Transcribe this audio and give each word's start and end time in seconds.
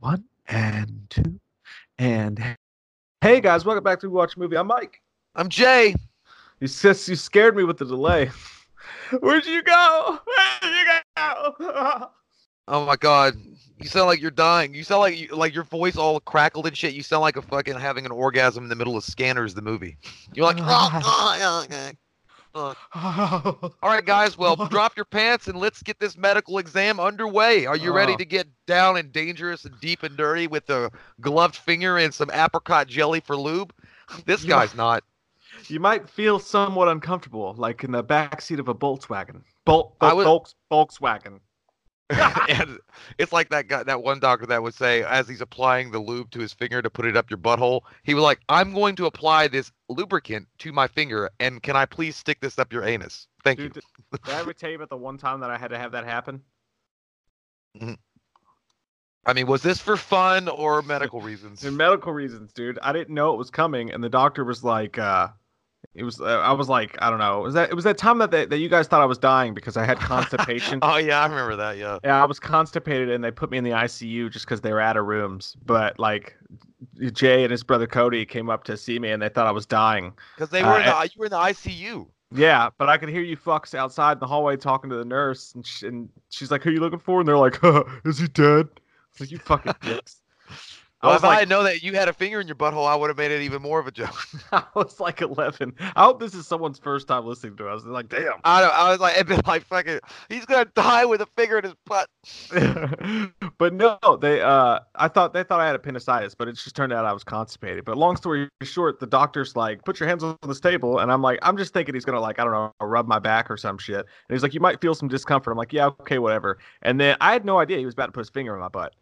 one 0.00 0.24
and 0.48 1.06
two 1.08 1.38
and 1.98 2.56
hey 3.20 3.40
guys, 3.40 3.64
welcome 3.64 3.84
back 3.84 4.00
to 4.00 4.10
Watch 4.10 4.36
Movie. 4.36 4.56
I'm 4.56 4.66
Mike. 4.66 5.00
I'm 5.36 5.48
Jay. 5.48 5.94
You 6.60 6.66
sis, 6.66 7.08
you 7.08 7.14
scared 7.14 7.56
me 7.56 7.64
with 7.64 7.78
the 7.78 7.84
delay. 7.84 8.30
Where'd 9.20 9.46
you 9.46 9.62
go? 9.62 10.18
Where'd 10.26 10.74
you 10.74 10.86
go? 11.16 12.10
Oh 12.70 12.84
my 12.84 12.96
god, 12.96 13.34
you 13.80 13.88
sound 13.88 14.08
like 14.08 14.20
you're 14.20 14.30
dying. 14.30 14.74
You 14.74 14.84
sound 14.84 15.00
like 15.00 15.18
you, 15.18 15.28
like 15.28 15.54
your 15.54 15.64
voice 15.64 15.96
all 15.96 16.20
crackled 16.20 16.66
and 16.66 16.76
shit. 16.76 16.92
You 16.92 17.02
sound 17.02 17.22
like 17.22 17.38
a 17.38 17.42
fucking 17.42 17.76
having 17.76 18.04
an 18.04 18.12
orgasm 18.12 18.62
in 18.62 18.68
the 18.68 18.76
middle 18.76 18.94
of 18.94 19.04
Scanners, 19.04 19.54
the 19.54 19.62
movie. 19.62 19.96
You're 20.34 20.44
like, 20.44 20.58
oh, 20.60 21.66
all 22.94 23.72
right, 23.82 24.04
guys. 24.04 24.36
Well, 24.38 24.56
drop 24.56 24.96
your 24.96 25.04
pants 25.04 25.48
and 25.48 25.58
let's 25.58 25.82
get 25.82 25.98
this 26.00 26.16
medical 26.16 26.58
exam 26.58 26.98
underway. 27.00 27.66
Are 27.66 27.76
you 27.76 27.92
ready 27.92 28.14
Oh. 28.14 28.16
to 28.16 28.24
get 28.24 28.48
down 28.66 28.96
and 28.96 29.12
dangerous 29.12 29.64
and 29.64 29.74
deep 29.80 30.02
and 30.02 30.16
dirty 30.16 30.46
with 30.46 30.68
a 30.70 30.90
gloved 31.20 31.56
finger 31.56 31.98
and 31.98 32.12
some 32.12 32.30
apricot 32.32 32.86
jelly 32.88 33.20
for 33.20 33.36
lube? 33.36 33.72
This 34.24 34.42
guy's 34.44 34.74
not. 34.74 35.04
you 35.68 35.80
might 35.80 36.08
feel 36.08 36.38
somewhat 36.38 36.88
uncomfortable, 36.88 37.54
like 37.58 37.84
in 37.84 37.90
the 37.92 38.02
back 38.02 38.40
seat 38.40 38.58
of 38.60 38.68
a 38.68 38.74
Volkswagen. 38.74 39.42
Bolt, 39.66 39.94
I 40.00 40.14
would- 40.14 40.24
Volks, 40.24 40.54
Volkswagen. 40.72 41.40
and 42.48 42.78
it's 43.18 43.32
like 43.32 43.50
that 43.50 43.68
guy, 43.68 43.82
that 43.82 44.02
one 44.02 44.18
doctor 44.18 44.46
that 44.46 44.62
would 44.62 44.74
say, 44.74 45.02
as 45.04 45.28
he's 45.28 45.40
applying 45.40 45.90
the 45.90 45.98
lube 45.98 46.30
to 46.30 46.40
his 46.40 46.52
finger 46.52 46.80
to 46.80 46.88
put 46.88 47.04
it 47.04 47.16
up 47.16 47.30
your 47.30 47.38
butthole, 47.38 47.82
he 48.02 48.14
was 48.14 48.24
like, 48.24 48.40
"I'm 48.48 48.72
going 48.72 48.96
to 48.96 49.06
apply 49.06 49.48
this 49.48 49.70
lubricant 49.88 50.48
to 50.58 50.72
my 50.72 50.88
finger, 50.88 51.30
and 51.38 51.62
can 51.62 51.76
I 51.76 51.84
please 51.84 52.16
stick 52.16 52.40
this 52.40 52.58
up 52.58 52.72
your 52.72 52.84
anus? 52.84 53.28
Thank 53.44 53.58
Dude, 53.58 53.76
you." 53.76 53.82
did, 54.10 54.22
did 54.24 54.34
I 54.34 54.40
ever 54.40 54.52
tell 54.54 54.70
you 54.70 54.76
about 54.76 54.88
the 54.88 54.96
one 54.96 55.18
time 55.18 55.40
that 55.40 55.50
I 55.50 55.58
had 55.58 55.68
to 55.68 55.78
have 55.78 55.92
that 55.92 56.04
happen? 56.04 56.42
I 59.26 59.34
mean, 59.34 59.46
was 59.46 59.62
this 59.62 59.78
for 59.78 59.96
fun 59.96 60.48
or 60.48 60.80
medical 60.82 61.20
reasons? 61.20 61.62
For 61.62 61.70
medical 61.70 62.12
reasons, 62.12 62.52
dude. 62.52 62.78
I 62.82 62.92
didn't 62.92 63.14
know 63.14 63.34
it 63.34 63.36
was 63.36 63.50
coming, 63.50 63.92
and 63.92 64.02
the 64.02 64.08
doctor 64.08 64.44
was 64.44 64.64
like, 64.64 64.98
uh, 64.98 65.28
it 65.94 66.04
was. 66.04 66.20
Uh, 66.20 66.24
I 66.40 66.52
was 66.52 66.68
like, 66.68 66.96
I 67.00 67.10
don't 67.10 67.18
know. 67.18 67.40
Was 67.40 67.54
that? 67.54 67.70
It 67.70 67.74
was 67.74 67.84
that 67.84 67.98
time 67.98 68.18
that 68.18 68.30
they, 68.30 68.46
that 68.46 68.58
you 68.58 68.68
guys 68.68 68.86
thought 68.86 69.00
I 69.00 69.06
was 69.06 69.18
dying 69.18 69.54
because 69.54 69.76
I 69.76 69.84
had 69.84 69.98
constipation. 70.00 70.78
oh 70.82 70.96
yeah, 70.96 71.20
I 71.20 71.26
remember 71.26 71.56
that. 71.56 71.76
Yeah. 71.78 71.98
yeah, 72.04 72.22
I 72.22 72.26
was 72.26 72.38
constipated, 72.38 73.10
and 73.10 73.22
they 73.24 73.30
put 73.30 73.50
me 73.50 73.58
in 73.58 73.64
the 73.64 73.70
ICU 73.70 74.30
just 74.30 74.44
because 74.46 74.60
they 74.60 74.72
were 74.72 74.80
out 74.80 74.96
of 74.96 75.06
rooms. 75.06 75.56
But 75.64 75.98
like, 75.98 76.36
Jay 77.12 77.42
and 77.42 77.50
his 77.50 77.62
brother 77.62 77.86
Cody 77.86 78.24
came 78.24 78.48
up 78.50 78.64
to 78.64 78.76
see 78.76 78.98
me, 78.98 79.10
and 79.10 79.22
they 79.22 79.28
thought 79.28 79.46
I 79.46 79.50
was 79.52 79.66
dying. 79.66 80.12
Because 80.36 80.50
they 80.50 80.62
Uh, 80.62 80.70
were 80.72 80.78
in 80.80 80.84
the, 80.86 81.02
you 81.14 81.18
were 81.18 81.26
in 81.26 81.30
the 81.30 81.36
ICU. 81.38 82.06
Yeah, 82.30 82.68
but 82.76 82.90
I 82.90 82.98
could 82.98 83.08
hear 83.08 83.22
you 83.22 83.38
fucks 83.38 83.74
outside 83.74 84.12
in 84.12 84.18
the 84.20 84.26
hallway 84.26 84.56
talking 84.58 84.90
to 84.90 84.96
the 84.96 85.04
nurse, 85.04 85.52
and, 85.54 85.66
sh- 85.66 85.84
and 85.84 86.10
she's 86.28 86.50
like, 86.50 86.62
"Who 86.62 86.68
are 86.68 86.72
you 86.74 86.80
looking 86.80 86.98
for?" 86.98 87.20
And 87.20 87.26
they're 87.28 87.38
like, 87.38 87.58
"Is 88.04 88.18
he 88.18 88.28
dead?" 88.28 88.68
It's 89.12 89.20
like 89.20 89.30
you 89.30 89.38
fucking 89.38 89.72
dicks. 89.82 90.20
Well, 91.02 91.12
I 91.12 91.14
if 91.14 91.22
was 91.22 91.24
I 91.24 91.28
like, 91.28 91.38
had 91.40 91.48
known 91.48 91.64
that 91.64 91.82
you 91.82 91.94
had 91.94 92.08
a 92.08 92.12
finger 92.12 92.40
in 92.40 92.48
your 92.48 92.56
butthole, 92.56 92.86
I 92.86 92.96
would 92.96 93.08
have 93.08 93.16
made 93.16 93.30
it 93.30 93.42
even 93.42 93.62
more 93.62 93.78
of 93.78 93.86
a 93.86 93.92
joke. 93.92 94.16
I 94.52 94.64
was 94.74 94.98
like 94.98 95.20
11. 95.20 95.74
I 95.94 96.04
hope 96.04 96.18
this 96.20 96.34
is 96.34 96.46
someone's 96.46 96.78
first 96.78 97.06
time 97.06 97.24
listening 97.24 97.56
to 97.58 97.68
us. 97.68 97.84
They're 97.84 97.92
like, 97.92 98.08
damn. 98.08 98.32
I 98.44 98.60
don't, 98.60 98.74
I 98.74 98.90
was 98.90 98.98
like, 99.00 99.16
it'd 99.16 99.46
like 99.46 99.64
fucking, 99.64 100.00
he's 100.28 100.44
gonna 100.44 100.64
die 100.74 101.04
with 101.04 101.20
a 101.20 101.26
finger 101.36 101.58
in 101.58 101.64
his 101.64 101.74
butt. 101.86 102.08
but 103.58 103.74
no, 103.74 103.98
they 104.20 104.40
uh 104.40 104.80
I 104.96 105.08
thought 105.08 105.32
they 105.32 105.44
thought 105.44 105.60
I 105.60 105.66
had 105.66 105.76
appendicitis, 105.76 106.34
but 106.34 106.48
it 106.48 106.52
just 106.52 106.74
turned 106.74 106.92
out 106.92 107.04
I 107.04 107.12
was 107.12 107.24
constipated. 107.24 107.84
But 107.84 107.96
long 107.96 108.16
story 108.16 108.48
short, 108.62 108.98
the 108.98 109.06
doctor's 109.06 109.54
like, 109.56 109.84
put 109.84 110.00
your 110.00 110.08
hands 110.08 110.24
on 110.24 110.36
this 110.46 110.60
table, 110.60 110.98
and 110.98 111.12
I'm 111.12 111.22
like, 111.22 111.38
I'm 111.42 111.56
just 111.56 111.72
thinking 111.72 111.94
he's 111.94 112.04
gonna 112.04 112.20
like, 112.20 112.38
I 112.40 112.44
don't 112.44 112.52
know, 112.52 112.72
rub 112.80 113.06
my 113.06 113.18
back 113.18 113.50
or 113.50 113.56
some 113.56 113.78
shit. 113.78 114.00
And 114.00 114.34
he's 114.34 114.42
like, 114.42 114.54
you 114.54 114.60
might 114.60 114.80
feel 114.80 114.94
some 114.94 115.08
discomfort. 115.08 115.52
I'm 115.52 115.58
like, 115.58 115.72
yeah, 115.72 115.86
okay, 116.00 116.18
whatever. 116.18 116.58
And 116.82 117.00
then 117.00 117.16
I 117.20 117.32
had 117.32 117.44
no 117.44 117.58
idea 117.58 117.78
he 117.78 117.84
was 117.84 117.94
about 117.94 118.06
to 118.06 118.12
put 118.12 118.20
his 118.20 118.30
finger 118.30 118.54
in 118.54 118.60
my 118.60 118.68
butt. 118.68 118.94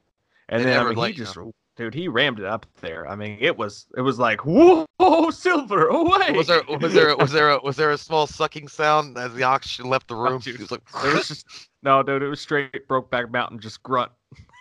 And 0.48 0.64
They 0.64 0.70
then 0.70 0.78
I 0.78 0.84
mean, 0.84 0.98
he 0.98 1.12
just 1.12 1.36
know. 1.36 1.52
Dude, 1.76 1.94
he 1.94 2.08
rammed 2.08 2.38
it 2.38 2.44
up 2.44 2.66
there. 2.80 3.08
I 3.08 3.14
mean, 3.16 3.38
it 3.40 3.56
was 3.56 3.86
it 3.96 4.00
was 4.00 4.18
like, 4.18 4.44
whoa, 4.44 4.86
silver 5.30 5.86
away. 5.88 6.32
Was 6.32 6.46
there, 6.48 6.62
was 6.80 6.92
there, 6.92 7.16
was 7.16 7.32
there, 7.32 7.50
a, 7.50 7.58
was 7.62 7.76
there 7.76 7.90
a 7.92 7.98
small 7.98 8.26
sucking 8.26 8.68
sound 8.68 9.16
as 9.18 9.34
the 9.34 9.42
oxygen 9.44 9.88
left 9.88 10.08
the 10.08 10.16
room? 10.16 10.40
dude. 10.40 10.56
He 10.56 10.62
was 10.62 10.70
like, 10.70 10.82
There 11.02 11.14
was 11.14 11.28
just 11.28 11.46
no, 11.82 12.02
dude. 12.02 12.22
It 12.22 12.28
was 12.28 12.40
straight 12.40 12.88
Brokeback 12.88 13.30
Mountain, 13.30 13.60
just 13.60 13.82
grunt. 13.82 14.10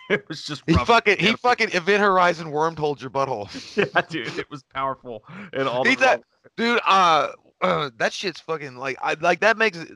It 0.08 0.24
was 0.28 0.44
just 0.44 0.62
he 0.66 0.74
fucking, 0.74 1.18
he 1.18 1.32
fucking 1.32 1.70
Event 1.72 2.00
Horizon 2.00 2.52
wormed 2.52 2.78
holed 2.78 3.00
your 3.00 3.10
butthole. 3.10 3.48
yeah, 3.76 4.00
dude. 4.08 4.38
It 4.38 4.48
was 4.50 4.62
powerful 4.62 5.24
and 5.52 5.66
all. 5.68 5.84
He's 5.84 5.96
that- 5.98 6.22
dude 6.56 6.80
uh, 6.86 7.30
uh 7.60 7.90
that 7.98 8.12
shit's 8.12 8.40
fucking 8.40 8.76
like 8.76 8.96
i 9.02 9.14
like 9.20 9.40
that 9.40 9.56
makes 9.56 9.76
it 9.78 9.88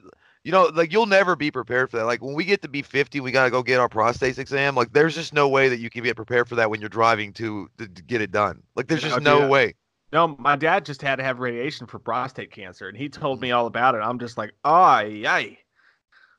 you 0.45 0.53
know 0.53 0.71
like 0.75 0.93
you'll 0.93 1.07
never 1.07 1.37
be 1.37 1.51
prepared 1.51 1.91
for 1.91 1.99
that. 1.99 2.05
Like 2.07 2.23
when 2.23 2.35
we 2.35 2.45
get 2.45 2.63
to 2.63 2.69
be 2.69 2.83
50 2.83 3.21
we 3.21 3.31
gotta 3.33 3.51
go 3.51 3.63
get 3.63 3.81
our 3.81 3.89
prostate 3.89 4.39
exam. 4.39 4.75
Like 4.75 4.93
there's 4.93 5.15
just 5.15 5.35
no 5.35 5.49
way 5.49 5.69
that 5.69 5.79
you 5.81 5.91
can 5.91 6.03
get 6.03 6.17
prepared 6.17 6.49
for 6.49 6.55
that 6.57 6.71
when 6.71 6.81
you're 6.81 6.89
driving 6.89 7.33
to 7.35 7.69
to, 7.79 7.87
to 7.89 8.03
get 8.03 8.21
it 8.21 8.31
done. 8.31 8.63
Like 8.77 8.87
there's 8.89 9.03
just 9.03 9.21
no 9.21 9.49
way. 9.49 9.75
No, 10.13 10.27
my 10.39 10.57
dad 10.57 10.85
just 10.85 11.03
had 11.03 11.17
to 11.17 11.23
have 11.23 11.39
radiation 11.39 11.87
for 11.87 12.01
prostate 12.01 12.51
cancer, 12.51 12.89
and 12.89 12.99
he 12.99 13.09
told 13.09 13.41
me 13.41 13.53
all 13.53 13.67
about 13.67 13.95
it. 13.95 13.99
I'm 13.99 14.19
just 14.19 14.37
like, 14.37 14.53
ay, 14.65 15.23
ay. 15.25 15.59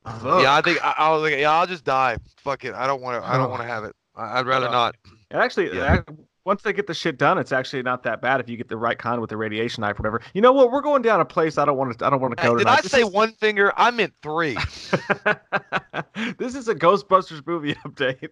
yeah 0.06 0.56
i 0.57 0.61
think 0.61 0.84
I, 0.84 0.95
I 0.97 1.11
was 1.11 1.22
like 1.22 1.40
yeah 1.40 1.51
i'll 1.51 1.67
just 1.67 1.85
die. 1.85 2.17
Fuck 2.38 2.66
it. 2.66 2.73
I 2.73 2.88
don't 2.88 3.01
want 3.01 3.22
to 3.23 3.29
i 3.29 3.38
don't 3.38 3.50
want 3.50 3.61
to 3.61 3.67
have 3.67 3.84
it. 3.84 3.95
I, 4.16 4.40
i'd 4.40 4.45
rather 4.47 4.67
Uh, 4.67 4.72
not. 4.72 4.95
Actually, 5.31 5.75
Yeah. 5.75 6.01
Once 6.44 6.62
they 6.63 6.74
get 6.74 6.88
the 6.88 6.94
shit 6.94 7.18
done, 7.18 7.38
it's 7.38 7.52
actually 7.52 7.84
not 7.84 8.03
that 8.03 8.22
bad 8.22 8.40
if 8.40 8.50
you 8.50 8.57
get 8.57 8.68
the 8.68 8.78
right 8.78 8.97
kind 8.97 9.22
with 9.22 9.29
the 9.29 9.38
radiation 9.38 9.81
knife 9.81 10.00
or 10.00 10.03
whatever. 10.03 10.22
You 10.34 10.41
know 10.41 10.52
what? 10.52 10.72
We're 10.72 10.81
going 10.81 11.02
down 11.03 11.19
a 11.22 11.25
place 11.25 11.57
I 11.57 11.66
don't 11.66 11.78
want 11.78 11.97
to. 12.00 12.06
I 12.06 12.09
don't 12.09 12.19
want 12.22 12.35
to 12.35 12.41
Hey, 12.41 12.47
go 12.47 12.56
did 12.56 12.63
tonight. 12.63 12.79
i 12.79 12.81
This 12.81 12.91
say 12.91 13.02
is- 13.02 13.09
one 13.12 13.34
finger 13.34 13.72
i 13.78 13.91
meant 13.91 14.13
three 14.24 14.56
this 16.38 16.56
is 16.56 16.68
a 16.68 16.75
Ghostbusters 16.75 17.46
movie 17.46 17.75
update. 17.85 18.29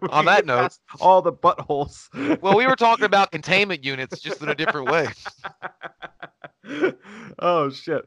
On 0.10 0.24
that 0.26 0.44
note- 0.46 0.76
all 1.00 1.22
the 1.22 1.32
buttholes. 1.32 2.08
well 2.42 2.56
we 2.56 2.66
were 2.66 2.76
talking 2.76 3.04
about 3.04 3.30
containment 3.32 3.84
units 3.84 4.20
just 4.20 4.42
in 4.42 4.48
a 4.48 4.54
different 4.54 4.90
way 4.90 5.08
oh 7.38 7.70
shit. 7.70 8.02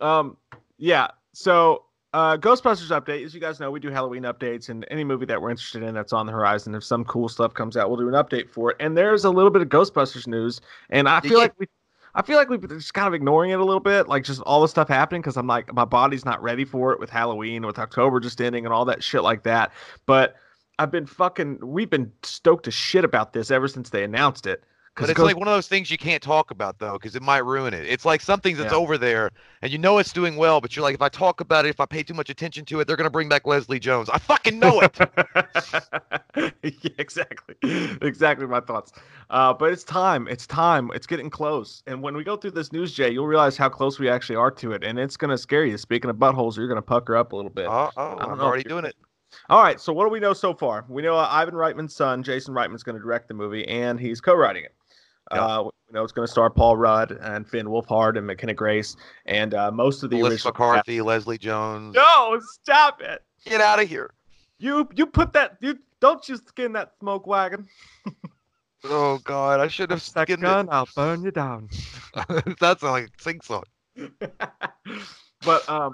Um 0.00 0.36
yeah. 0.78 1.08
So 1.32 1.84
uh 2.12 2.36
Ghostbusters 2.36 2.90
update. 2.90 3.24
As 3.24 3.34
you 3.34 3.40
guys 3.40 3.60
know, 3.60 3.70
we 3.70 3.80
do 3.80 3.90
Halloween 3.90 4.24
updates 4.24 4.68
and 4.68 4.84
any 4.90 5.04
movie 5.04 5.26
that 5.26 5.40
we're 5.40 5.50
interested 5.50 5.82
in 5.82 5.94
that's 5.94 6.12
on 6.12 6.26
the 6.26 6.32
horizon. 6.32 6.74
If 6.74 6.82
some 6.84 7.04
cool 7.04 7.28
stuff 7.28 7.54
comes 7.54 7.76
out, 7.76 7.88
we'll 7.88 7.98
do 8.00 8.08
an 8.08 8.14
update 8.14 8.50
for 8.50 8.70
it. 8.72 8.76
And 8.80 8.96
there's 8.96 9.24
a 9.24 9.30
little 9.30 9.50
bit 9.50 9.62
of 9.62 9.68
Ghostbusters 9.68 10.26
news, 10.26 10.60
and 10.90 11.08
I 11.08 11.20
feel 11.20 11.32
Yeah. 11.32 11.38
like 11.38 11.54
we 11.58 11.66
I 12.14 12.22
feel 12.22 12.36
like 12.36 12.48
we've 12.48 12.60
been 12.60 12.70
just 12.70 12.92
kind 12.92 13.06
of 13.06 13.14
ignoring 13.14 13.52
it 13.52 13.60
a 13.60 13.64
little 13.64 13.78
bit, 13.80 14.08
like 14.08 14.24
just 14.24 14.40
all 14.42 14.60
the 14.62 14.68
stuff 14.68 14.88
happening 14.88 15.20
because 15.22 15.36
I'm 15.36 15.46
like 15.46 15.72
my 15.72 15.84
body's 15.84 16.24
not 16.24 16.42
ready 16.42 16.64
for 16.64 16.92
it 16.92 16.98
with 16.98 17.10
Halloween, 17.10 17.64
with 17.64 17.78
October 17.78 18.18
just 18.18 18.40
ending 18.40 18.64
and 18.64 18.74
all 18.74 18.84
that 18.86 19.02
shit 19.04 19.22
like 19.22 19.44
that. 19.44 19.72
But 20.06 20.34
I've 20.80 20.90
been 20.90 21.06
fucking 21.06 21.58
we've 21.62 21.90
been 21.90 22.12
stoked 22.24 22.64
to 22.64 22.70
shit 22.72 23.04
about 23.04 23.32
this 23.32 23.50
ever 23.52 23.68
since 23.68 23.90
they 23.90 24.02
announced 24.02 24.46
it. 24.46 24.64
But 24.96 25.04
it 25.04 25.10
it's 25.12 25.16
goes- 25.18 25.26
like 25.26 25.36
one 25.36 25.48
of 25.48 25.54
those 25.54 25.68
things 25.68 25.90
you 25.90 25.96
can't 25.96 26.22
talk 26.22 26.50
about 26.50 26.78
though, 26.78 26.94
because 26.94 27.14
it 27.16 27.22
might 27.22 27.44
ruin 27.44 27.72
it. 27.72 27.86
It's 27.86 28.04
like 28.04 28.20
something 28.20 28.56
that's 28.56 28.72
Yeah. 28.72 28.78
over 28.78 28.98
there, 28.98 29.30
and 29.62 29.70
you 29.72 29.78
know 29.78 29.98
it's 29.98 30.12
doing 30.12 30.36
well, 30.36 30.60
but 30.60 30.74
you're 30.76 30.82
like, 30.82 30.94
if 30.94 31.00
I 31.02 31.08
talk 31.08 31.40
about 31.40 31.64
it, 31.64 31.68
if 31.70 31.80
I 31.80 31.86
pay 31.86 32.02
too 32.02 32.12
much 32.12 32.28
attention 32.28 32.64
to 32.66 32.80
it, 32.80 32.86
they're 32.86 32.96
gonna 32.96 33.08
bring 33.08 33.28
back 33.28 33.46
Leslie 33.46 33.78
Jones. 33.78 34.10
I 34.10 34.18
fucking 34.18 34.58
know 34.58 34.80
it. 34.80 34.98
yeah, 36.62 36.90
exactly. 36.98 37.54
Exactly 38.02 38.46
my 38.46 38.60
thoughts. 38.60 38.92
Uh, 39.30 39.52
but 39.52 39.72
it's 39.72 39.84
time. 39.84 40.26
It's 40.28 40.46
time. 40.46 40.90
It's 40.94 41.06
getting 41.06 41.30
close. 41.30 41.82
And 41.86 42.02
when 42.02 42.16
we 42.16 42.24
go 42.24 42.36
through 42.36 42.52
this 42.52 42.72
news, 42.72 42.92
Jay, 42.92 43.10
you'll 43.10 43.26
realize 43.26 43.56
how 43.56 43.68
close 43.68 43.98
we 43.98 44.08
actually 44.08 44.36
are 44.36 44.50
to 44.52 44.72
it. 44.72 44.82
And 44.84 44.98
it's 44.98 45.16
going 45.16 45.30
to 45.30 45.38
scare 45.38 45.64
you. 45.64 45.78
Speaking 45.78 46.10
of 46.10 46.16
buttholes, 46.16 46.56
you're 46.56 46.66
going 46.68 46.76
to 46.76 46.82
pucker 46.82 47.16
up 47.16 47.32
a 47.32 47.36
little 47.36 47.50
bit. 47.50 47.66
oh, 47.68 47.90
oh, 47.96 48.16
I'm 48.18 48.40
already 48.40 48.64
doing 48.64 48.84
it. 48.84 48.96
All 49.48 49.62
right. 49.62 49.80
So, 49.80 49.92
what 49.92 50.04
do 50.04 50.10
we 50.10 50.18
know 50.20 50.32
so 50.32 50.52
far? 50.54 50.84
We 50.88 51.02
know 51.02 51.16
uh, 51.16 51.28
Ivan 51.30 51.54
Reitman's 51.54 51.94
son, 51.94 52.22
Jason 52.22 52.54
Reitman's 52.54 52.82
going 52.82 52.96
to 52.96 53.02
direct 53.02 53.28
the 53.28 53.34
movie, 53.34 53.66
and 53.68 53.98
he's 54.00 54.20
co 54.20 54.34
writing 54.34 54.64
it. 54.64 54.74
Yeah. 55.32 55.44
Uh, 55.44 55.62
we 55.64 55.70
know 55.92 56.02
it's 56.02 56.12
going 56.12 56.26
to 56.26 56.30
star 56.30 56.50
Paul 56.50 56.76
Rudd 56.76 57.12
and 57.12 57.46
Finn 57.46 57.66
Wolfhard 57.66 58.16
and 58.16 58.26
McKenna 58.26 58.54
Grace 58.54 58.96
and 59.26 59.54
uh, 59.54 59.70
most 59.70 60.02
of 60.02 60.10
the 60.10 60.16
Melissa 60.16 60.48
original. 60.48 60.52
McCarthy, 60.52 61.00
Leslie 61.00 61.38
Jones. 61.38 61.94
No, 61.94 62.40
stop 62.62 63.00
it. 63.00 63.22
Get 63.44 63.60
out 63.60 63.80
of 63.80 63.88
here. 63.88 64.12
You 64.58 64.88
you 64.94 65.06
put 65.06 65.32
that 65.32 65.56
you 65.60 65.78
don't 66.00 66.26
you 66.28 66.36
skin 66.36 66.72
that 66.72 66.92
smoke 67.00 67.26
wagon. 67.26 67.68
Oh 68.84 69.18
God, 69.24 69.60
I 69.60 69.68
should 69.68 69.90
have 69.90 70.02
that 70.14 70.24
skinned 70.26 70.42
gun, 70.42 70.68
I'll 70.70 70.88
burn 70.96 71.22
you 71.22 71.30
down. 71.30 71.68
That's 72.60 72.82
like 72.82 73.04
a 73.04 73.22
sing 73.22 73.40
song. 73.42 73.64
but 75.44 75.68
um, 75.68 75.92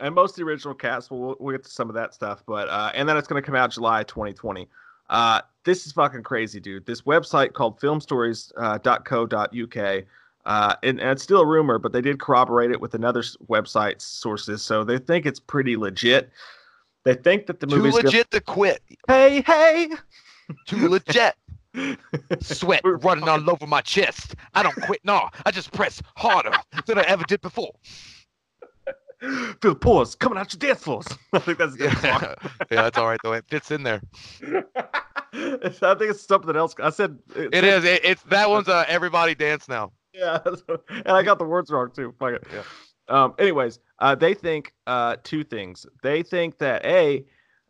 and 0.00 0.14
most 0.14 0.30
of 0.30 0.36
the 0.36 0.42
original 0.42 0.74
cast, 0.74 1.10
we'll 1.10 1.36
we'll 1.38 1.56
get 1.56 1.64
to 1.64 1.70
some 1.70 1.88
of 1.88 1.94
that 1.94 2.12
stuff. 2.12 2.42
But 2.46 2.68
uh, 2.68 2.90
and 2.94 3.08
then 3.08 3.16
it's 3.16 3.28
gonna 3.28 3.42
come 3.42 3.54
out 3.54 3.70
July 3.70 4.02
2020. 4.02 4.68
Uh, 5.10 5.40
this 5.64 5.86
is 5.86 5.92
fucking 5.92 6.22
crazy, 6.22 6.60
dude. 6.60 6.86
This 6.86 7.02
website 7.02 7.52
called 7.52 7.78
filmstories.co.uk. 7.80 10.04
Uh, 10.46 10.76
and, 10.82 11.00
and 11.00 11.10
it's 11.10 11.22
still 11.22 11.40
a 11.40 11.46
rumor, 11.46 11.78
but 11.78 11.92
they 11.92 12.02
did 12.02 12.20
corroborate 12.20 12.70
it 12.70 12.80
with 12.80 12.94
another 12.94 13.22
website 13.48 14.02
sources, 14.02 14.62
so 14.62 14.84
they 14.84 14.98
think 14.98 15.24
it's 15.24 15.40
pretty 15.40 15.74
legit. 15.76 16.30
They 17.04 17.14
think 17.14 17.46
that 17.46 17.60
the 17.60 17.66
Too 17.66 17.76
movie's 17.76 17.94
legit 17.94 18.30
to 18.30 18.40
quit. 18.40 18.82
Hey, 19.08 19.42
hey. 19.42 19.90
Too 20.66 20.88
legit. 20.88 21.34
Sweat 22.40 22.82
We're 22.84 22.96
running 22.98 23.28
all 23.28 23.50
over 23.50 23.66
my 23.66 23.80
chest. 23.80 24.36
I 24.54 24.62
don't 24.62 24.80
quit. 24.82 25.00
No, 25.04 25.28
I 25.44 25.50
just 25.50 25.72
press 25.72 26.00
harder 26.16 26.52
than 26.86 26.98
I 26.98 27.02
ever 27.02 27.24
did 27.24 27.40
before. 27.40 27.74
Feel 29.62 29.72
the 29.72 29.74
pores 29.74 30.14
coming 30.14 30.38
out 30.38 30.52
your 30.52 30.58
dance 30.58 30.82
floors. 30.82 31.06
I 31.32 31.38
think 31.38 31.58
that's 31.58 31.76
Yeah, 31.78 32.34
yeah, 32.70 32.82
that's 32.82 32.98
all 32.98 33.06
right 33.06 33.20
though. 33.22 33.32
It 33.32 33.44
fits 33.48 33.70
in 33.70 33.82
there. 33.82 34.02
I 34.42 35.68
think 35.70 36.10
it's 36.10 36.26
something 36.26 36.54
else. 36.54 36.74
I 36.82 36.90
said 36.90 37.18
It 37.34 37.64
is. 37.64 37.84
It, 37.84 38.04
it's 38.04 38.22
that 38.24 38.50
one's 38.50 38.68
uh, 38.68 38.84
everybody 38.86 39.34
dance 39.34 39.68
now. 39.68 39.92
Yeah, 40.12 40.38
and 40.88 41.08
I 41.08 41.22
got 41.22 41.38
the 41.38 41.44
words 41.44 41.70
wrong 41.70 41.90
too. 41.94 42.14
Fuck 42.18 42.34
it. 42.34 42.46
Yeah. 42.52 42.62
Um. 43.08 43.34
Anyways, 43.38 43.78
uh, 43.98 44.14
they 44.14 44.34
think 44.34 44.72
uh 44.86 45.16
two 45.22 45.42
things. 45.42 45.86
They 46.02 46.22
think 46.22 46.58
that 46.58 46.84
a, 46.84 47.24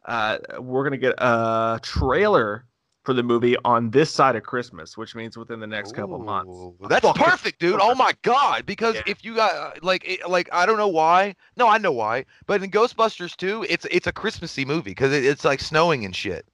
uh, 0.06 0.38
we're 0.58 0.84
gonna 0.84 0.96
get 0.96 1.14
a 1.18 1.78
trailer 1.82 2.66
for 3.04 3.12
the 3.12 3.22
movie 3.22 3.54
on 3.64 3.90
this 3.90 4.10
side 4.10 4.34
of 4.34 4.42
Christmas, 4.42 4.96
which 4.96 5.14
means 5.14 5.36
within 5.36 5.60
the 5.60 5.66
next 5.66 5.92
couple 5.94 6.18
months. 6.18 6.58
That's 6.88 7.04
Fucking 7.06 7.22
perfect, 7.22 7.60
dude. 7.60 7.78
Oh 7.80 7.94
my 7.94 8.12
god! 8.22 8.64
Because 8.66 8.94
Yeah. 8.96 9.02
if 9.06 9.24
you 9.24 9.34
got 9.36 9.52
uh, 9.54 9.70
like 9.82 10.20
like 10.28 10.48
I 10.52 10.64
don't 10.66 10.78
know 10.78 10.88
why. 10.88 11.36
No, 11.56 11.68
I 11.68 11.78
know 11.78 11.92
why. 11.92 12.24
But 12.46 12.62
in 12.62 12.70
Ghostbusters 12.70 13.36
2, 13.36 13.66
it's 13.68 13.86
it's 13.90 14.06
a 14.06 14.12
Christmassy 14.12 14.64
movie 14.64 14.90
because 14.90 15.12
it, 15.12 15.24
it's 15.24 15.44
like 15.44 15.60
snowing 15.60 16.04
and 16.04 16.16
shit. 16.16 16.46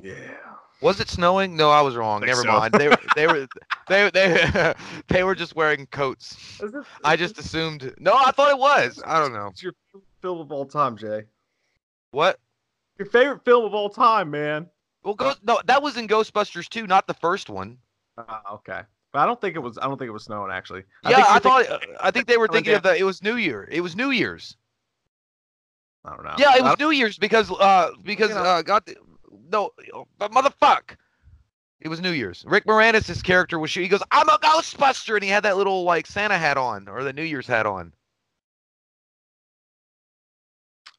Yeah. 0.00 0.14
Was 0.80 0.98
it 1.00 1.08
snowing? 1.08 1.56
No, 1.56 1.70
I 1.70 1.80
was 1.80 1.94
wrong. 1.94 2.20
Think 2.20 2.28
Never 2.30 2.42
so. 2.42 2.48
mind. 2.52 2.74
They 2.74 2.88
were 2.88 2.98
they 3.14 3.26
were 3.28 3.46
they 3.88 4.10
they 4.10 4.74
they 5.08 5.22
were 5.24 5.34
just 5.36 5.54
wearing 5.54 5.86
coats. 5.86 6.60
Is 6.60 6.72
this, 6.72 6.84
I 7.04 7.14
just 7.16 7.36
this- 7.36 7.46
assumed. 7.46 7.94
No, 7.98 8.12
I 8.14 8.32
thought 8.32 8.50
it 8.50 8.58
was. 8.58 9.00
I 9.06 9.20
don't 9.20 9.32
know. 9.32 9.46
It's 9.48 9.62
your 9.62 9.74
film 10.20 10.40
of 10.40 10.50
all 10.50 10.66
time, 10.66 10.96
Jay. 10.96 11.22
What? 12.10 12.38
Your 12.98 13.06
favorite 13.06 13.44
film 13.44 13.64
of 13.64 13.74
all 13.74 13.88
time, 13.90 14.30
man. 14.30 14.66
Well, 15.04 15.14
Ghost, 15.14 15.40
no, 15.42 15.60
that 15.66 15.82
was 15.82 15.96
in 15.96 16.06
Ghostbusters 16.06 16.68
2, 16.68 16.86
not 16.86 17.06
the 17.06 17.14
first 17.14 17.50
one. 17.50 17.78
Uh, 18.16 18.38
okay, 18.52 18.82
but 19.12 19.18
I 19.20 19.26
don't 19.26 19.40
think 19.40 19.56
it 19.56 19.60
was. 19.60 19.78
I 19.78 19.82
don't 19.84 19.98
think 19.98 20.08
it 20.08 20.12
was 20.12 20.24
snowing 20.24 20.52
actually. 20.52 20.84
I 21.04 21.10
yeah, 21.10 21.16
think 21.16 21.30
I 21.30 21.38
thought. 21.38 21.66
thinking- 21.66 21.96
I 22.00 22.10
think 22.10 22.26
they 22.28 22.36
were 22.36 22.46
thinking 22.48 22.74
of 22.74 22.82
the. 22.82 22.96
It 22.96 23.02
was 23.04 23.22
New 23.22 23.36
Year. 23.36 23.68
It 23.70 23.80
was 23.80 23.96
New 23.96 24.10
Year's. 24.10 24.56
I 26.04 26.10
don't 26.14 26.24
know. 26.24 26.34
Yeah, 26.38 26.56
it 26.56 26.62
was 26.62 26.78
New 26.78 26.90
Year's 26.90 27.16
because 27.18 27.50
uh 27.50 27.90
because 28.04 28.28
You 28.30 28.34
know- 28.36 28.42
uh 28.42 28.62
got 28.62 28.88
no 29.50 29.70
but 30.18 30.30
motherfuck. 30.32 30.96
It 31.80 31.88
was 31.88 32.00
New 32.00 32.10
Year's. 32.12 32.44
Rick 32.46 32.64
Moranis' 32.66 33.24
character 33.24 33.58
was 33.58 33.74
he 33.74 33.88
goes, 33.88 34.02
I'm 34.12 34.28
a 34.28 34.38
Ghostbuster, 34.38 35.14
and 35.14 35.24
he 35.24 35.30
had 35.30 35.42
that 35.44 35.56
little 35.56 35.82
like 35.82 36.06
Santa 36.06 36.38
hat 36.38 36.56
on 36.56 36.86
or 36.86 37.02
the 37.02 37.12
New 37.12 37.24
Year's 37.24 37.46
hat 37.46 37.66
on. 37.66 37.92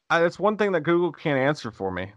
I, 0.09 0.19
that's 0.19 0.38
one 0.39 0.57
thing 0.57 0.73
that 0.73 0.81
Google 0.81 1.11
can't 1.11 1.39
answer 1.39 1.71
for 1.71 1.89
me. 1.91 2.11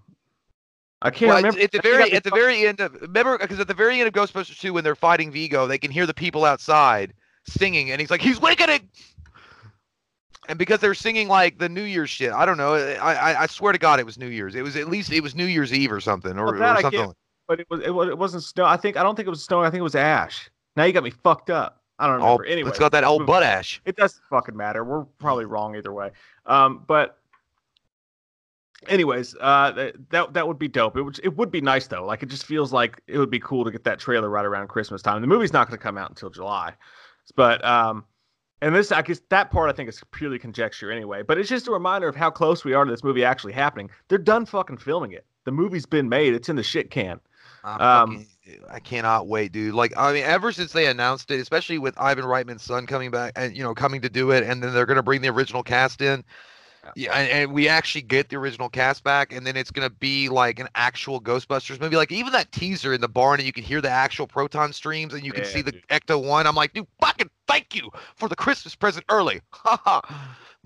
I 1.06 1.10
can't 1.10 1.28
Well, 1.28 1.36
remember. 1.38 1.60
at 1.60 1.72
the 1.72 1.80
very 1.82 2.12
at 2.12 2.24
the 2.24 2.30
very 2.30 2.66
end 2.66 2.80
of 2.80 2.94
remember 3.00 3.38
because 3.38 3.60
at 3.60 3.68
the 3.68 3.74
very 3.74 4.00
end 4.00 4.08
of 4.08 4.14
Ghostbusters 4.14 4.58
2 4.60 4.72
when 4.72 4.84
they're 4.84 4.94
fighting 4.94 5.30
Vigo, 5.30 5.66
they 5.66 5.78
can 5.78 5.90
hear 5.90 6.06
the 6.06 6.14
people 6.14 6.44
outside 6.44 7.14
singing, 7.48 7.90
and 7.90 8.00
he's 8.00 8.10
like, 8.10 8.20
he's 8.20 8.40
wicked. 8.40 8.68
And 10.48 10.58
because 10.58 10.78
they're 10.80 10.94
singing 10.94 11.26
like 11.28 11.58
the 11.58 11.68
New 11.68 11.82
Year's 11.82 12.10
shit, 12.10 12.32
I 12.32 12.46
don't 12.46 12.56
know. 12.56 12.74
I, 12.74 13.14
I 13.14 13.42
I 13.42 13.46
swear 13.46 13.72
to 13.72 13.78
God, 13.78 13.98
it 13.98 14.06
was 14.06 14.16
New 14.16 14.28
Year's. 14.28 14.54
It 14.54 14.62
was 14.62 14.76
at 14.76 14.88
least 14.88 15.10
it 15.12 15.20
was 15.22 15.34
New 15.34 15.46
Year's 15.46 15.72
Eve 15.72 15.90
or 15.90 16.00
something, 16.00 16.38
or, 16.38 16.56
Well, 16.56 16.76
or 16.78 16.80
something. 16.82 17.06
like- 17.06 17.16
but 17.48 17.60
it 17.60 17.66
was 17.70 17.80
it, 17.80 17.90
was, 17.94 18.08
it 18.08 18.18
wasn't 18.18 18.42
snow. 18.42 18.64
I 18.64 18.76
think 18.76 18.96
I 18.96 19.02
don't 19.04 19.14
think 19.16 19.26
it 19.26 19.30
was 19.30 19.44
snow. 19.44 19.62
I 19.62 19.70
think 19.70 19.78
it 19.80 19.82
was 19.84 19.94
ash. 19.94 20.50
Now 20.76 20.84
you 20.84 20.92
got 20.92 21.04
me 21.04 21.10
fucked 21.10 21.48
up. 21.50 21.80
I 21.98 22.06
don't 22.08 22.16
Oh, 22.20 22.24
remember. 22.36 22.44
anyway, 22.46 22.68
it's 22.70 22.78
got 22.78 22.92
that 22.92 23.04
old 23.04 23.24
butt 23.26 23.42
ash. 23.42 23.80
It 23.86 23.96
doesn't 23.96 24.20
fucking 24.28 24.56
matter. 24.56 24.84
We're 24.84 25.04
probably 25.18 25.44
wrong 25.46 25.76
either 25.76 25.92
way. 25.92 26.10
Um, 26.44 26.84
but 26.86 27.18
anyways, 28.88 29.34
uh, 29.40 29.92
that 30.10 30.32
that 30.34 30.46
would 30.48 30.58
be 30.58 30.68
dope. 30.68 30.96
It 30.96 31.02
would 31.02 31.20
it 31.22 31.36
would 31.36 31.50
be 31.50 31.60
nice 31.60 31.86
though. 31.86 32.04
Like 32.04 32.22
it 32.22 32.28
just 32.28 32.46
feels 32.46 32.72
like 32.72 33.00
it 33.06 33.18
would 33.18 33.30
be 33.30 33.40
cool 33.40 33.64
to 33.64 33.70
get 33.70 33.84
that 33.84 33.98
trailer 33.98 34.28
right 34.28 34.44
around 34.44 34.68
Christmas 34.68 35.02
time. 35.02 35.20
The 35.20 35.26
movie's 35.26 35.52
not 35.52 35.68
going 35.68 35.78
to 35.78 35.82
come 35.82 35.98
out 35.98 36.10
until 36.10 36.30
July, 36.30 36.74
but 37.34 37.64
um, 37.64 38.04
and 38.62 38.74
this 38.74 38.92
I 38.92 39.02
guess 39.02 39.20
that 39.30 39.50
part 39.50 39.68
I 39.70 39.72
think 39.72 39.88
is 39.88 40.02
purely 40.12 40.38
conjecture 40.38 40.90
anyway. 40.90 41.22
But 41.22 41.38
it's 41.38 41.48
just 41.48 41.68
a 41.68 41.72
reminder 41.72 42.08
of 42.08 42.16
how 42.16 42.30
close 42.30 42.64
we 42.64 42.74
are 42.74 42.84
to 42.84 42.90
this 42.90 43.04
movie 43.04 43.24
actually 43.24 43.52
happening. 43.52 43.90
They're 44.08 44.18
done 44.18 44.46
fucking 44.46 44.78
filming 44.78 45.12
it. 45.12 45.26
The 45.44 45.52
movie's 45.52 45.86
been 45.86 46.08
made. 46.08 46.34
It's 46.34 46.48
in 46.48 46.56
the 46.56 46.62
shit 46.62 46.90
can. 46.90 47.20
Um, 47.80 48.12
fucking- 48.12 48.26
I 48.70 48.78
cannot 48.78 49.26
wait, 49.26 49.50
dude. 49.50 49.74
Like, 49.74 49.92
I 49.96 50.12
mean, 50.12 50.22
ever 50.22 50.52
since 50.52 50.72
they 50.72 50.86
announced 50.86 51.32
it, 51.32 51.40
especially 51.40 51.78
with 51.78 51.98
Ivan 51.98 52.24
Reitman's 52.24 52.62
son 52.62 52.86
coming 52.86 53.10
back 53.10 53.32
and 53.34 53.56
you 53.56 53.62
know 53.64 53.74
coming 53.74 54.00
to 54.02 54.08
do 54.08 54.30
it, 54.30 54.44
and 54.44 54.62
then 54.62 54.72
they're 54.72 54.86
gonna 54.86 55.02
bring 55.02 55.20
the 55.20 55.28
original 55.28 55.62
cast 55.64 56.00
in. 56.00 56.24
Yeah, 56.94 57.12
and, 57.14 57.52
we 57.52 57.68
actually 57.68 58.02
get 58.02 58.28
the 58.28 58.36
original 58.36 58.68
cast 58.68 59.02
back, 59.02 59.32
and 59.32 59.46
then 59.46 59.56
it's 59.56 59.70
gonna 59.70 59.90
be 59.90 60.28
like 60.28 60.58
an 60.58 60.68
actual 60.74 61.20
Ghostbusters 61.20 61.80
movie. 61.80 61.96
Like 61.96 62.12
even 62.12 62.32
that 62.32 62.52
teaser 62.52 62.92
in 62.92 63.00
the 63.00 63.08
barn, 63.08 63.40
and 63.40 63.46
you 63.46 63.52
can 63.52 63.64
hear 63.64 63.80
the 63.80 63.90
actual 63.90 64.26
proton 64.26 64.72
streams, 64.72 65.14
and 65.14 65.24
you 65.24 65.32
can 65.32 65.44
Yeah, 65.44 65.50
see 65.50 65.62
the 65.62 65.72
dude. 65.72 65.88
Ecto 65.88 66.22
One. 66.22 66.46
I'm 66.46 66.54
like, 66.54 66.72
dude, 66.72 66.86
fucking 67.00 67.30
thank 67.48 67.74
you 67.74 67.90
for 68.14 68.28
the 68.28 68.36
Christmas 68.36 68.74
present 68.74 69.04
early. 69.08 69.40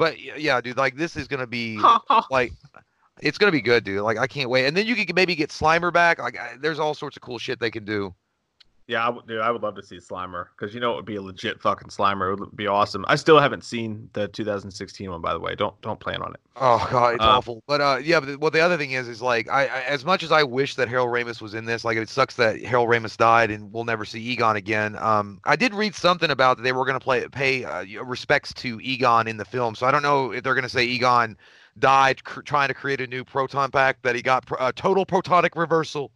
But 0.00 0.19
yeah, 0.19 0.62
dude, 0.62 0.78
like 0.78 0.96
this 0.96 1.14
is 1.14 1.28
gonna 1.28 1.46
be 1.46 1.78
like 2.31 2.52
it's 3.20 3.37
gonna 3.37 3.52
be 3.52 3.61
good, 3.61 3.84
dude. 3.84 4.00
Like 4.00 4.16
I 4.16 4.26
can't 4.26 4.49
wait. 4.49 4.64
And 4.64 4.75
then 4.75 4.87
you 4.87 4.96
can 4.96 5.14
maybe 5.14 5.34
get 5.34 5.50
Slimer 5.50 5.93
back. 5.93 6.19
Like 6.19 6.38
I, 6.38 6.56
there's 6.58 6.78
all 6.78 6.94
sorts 6.94 7.19
of 7.19 7.23
cool 7.23 7.38
shit 7.38 7.61
they 7.61 7.70
can 7.70 7.84
do. 7.84 8.14
Yeah, 8.90 9.06
I 9.06 9.08
would, 9.08 9.25
dude, 9.28 9.40
I 9.40 9.52
would 9.52 9.62
love 9.62 9.76
to 9.76 9.84
see 9.84 9.98
Slimer 9.98 10.46
because 10.58 10.75
you 10.75 10.81
know 10.81 10.94
it 10.94 10.96
would 10.96 11.04
be 11.04 11.14
a 11.14 11.22
legit 11.22 11.60
fucking 11.60 11.90
Slimer. 11.90 12.32
It 12.32 12.40
would 12.40 12.56
be 12.56 12.66
awesome. 12.66 13.04
I 13.06 13.14
still 13.14 13.38
haven't 13.38 13.62
seen 13.62 14.10
the 14.14 14.26
2016 14.26 15.08
one, 15.08 15.20
by 15.20 15.32
the 15.32 15.38
way. 15.38 15.54
Don't 15.54 15.81
don't 15.81 16.00
plan 16.00 16.20
on 16.22 16.34
it. 16.34 16.40
Oh 16.56 16.88
god, 16.90 17.14
it's 17.14 17.22
Uh, 17.25 17.28
awful. 17.28 17.62
But 17.69 17.81
uh, 17.81 18.00
yeah. 18.02 18.19
But 18.19 18.40
well, 18.40 18.50
the 18.50 18.58
other 18.58 18.76
thing 18.76 18.90
is, 18.90 19.06
is 19.06 19.22
like 19.22 19.48
I, 19.48 19.66
I 19.66 19.81
as 19.82 20.04
much 20.04 20.25
as 20.25 20.32
I 20.32 20.42
wish 20.42 20.75
that 20.75 20.88
Harold 20.88 21.10
Ramis 21.10 21.40
was 21.40 21.54
in 21.54 21.66
this, 21.66 21.84
like 21.84 21.96
it 21.98 22.08
sucks 22.08 22.34
that 22.34 22.60
Harold 22.64 22.88
Ramis 22.88 23.16
died 23.16 23.52
and 23.52 23.72
we'll 23.72 23.84
never 23.84 24.04
see 24.04 24.20
Egon 24.20 24.56
again. 24.56 24.96
Um, 24.98 25.40
I 25.44 25.54
did 25.54 25.72
read 25.72 25.94
something 25.94 26.31
about 26.31 26.56
that 26.56 26.64
they 26.64 26.72
were 26.72 26.84
gonna 26.84 26.98
play 26.98 27.28
pay 27.28 27.64
uh, 27.64 27.84
respects 28.02 28.52
to 28.54 28.81
Egon 28.81 29.28
in 29.28 29.37
the 29.37 29.44
film. 29.44 29.76
So 29.76 29.87
I 29.87 29.92
don't 29.92 30.02
know 30.02 30.32
if 30.32 30.42
they're 30.42 30.56
gonna 30.56 30.69
say 30.69 30.84
Egon 30.84 31.37
died 31.78 32.25
cr- 32.25 32.40
trying 32.40 32.69
to 32.69 32.75
create 32.75 33.00
a 33.00 33.06
new 33.06 33.25
proton 33.25 33.70
pack 33.70 34.02
that 34.02 34.16
he 34.16 34.20
got 34.22 34.46
pr- 34.46 34.56
uh, 34.58 34.72
total 34.75 35.06
protonic 35.06 35.50
reversal. 35.54 36.10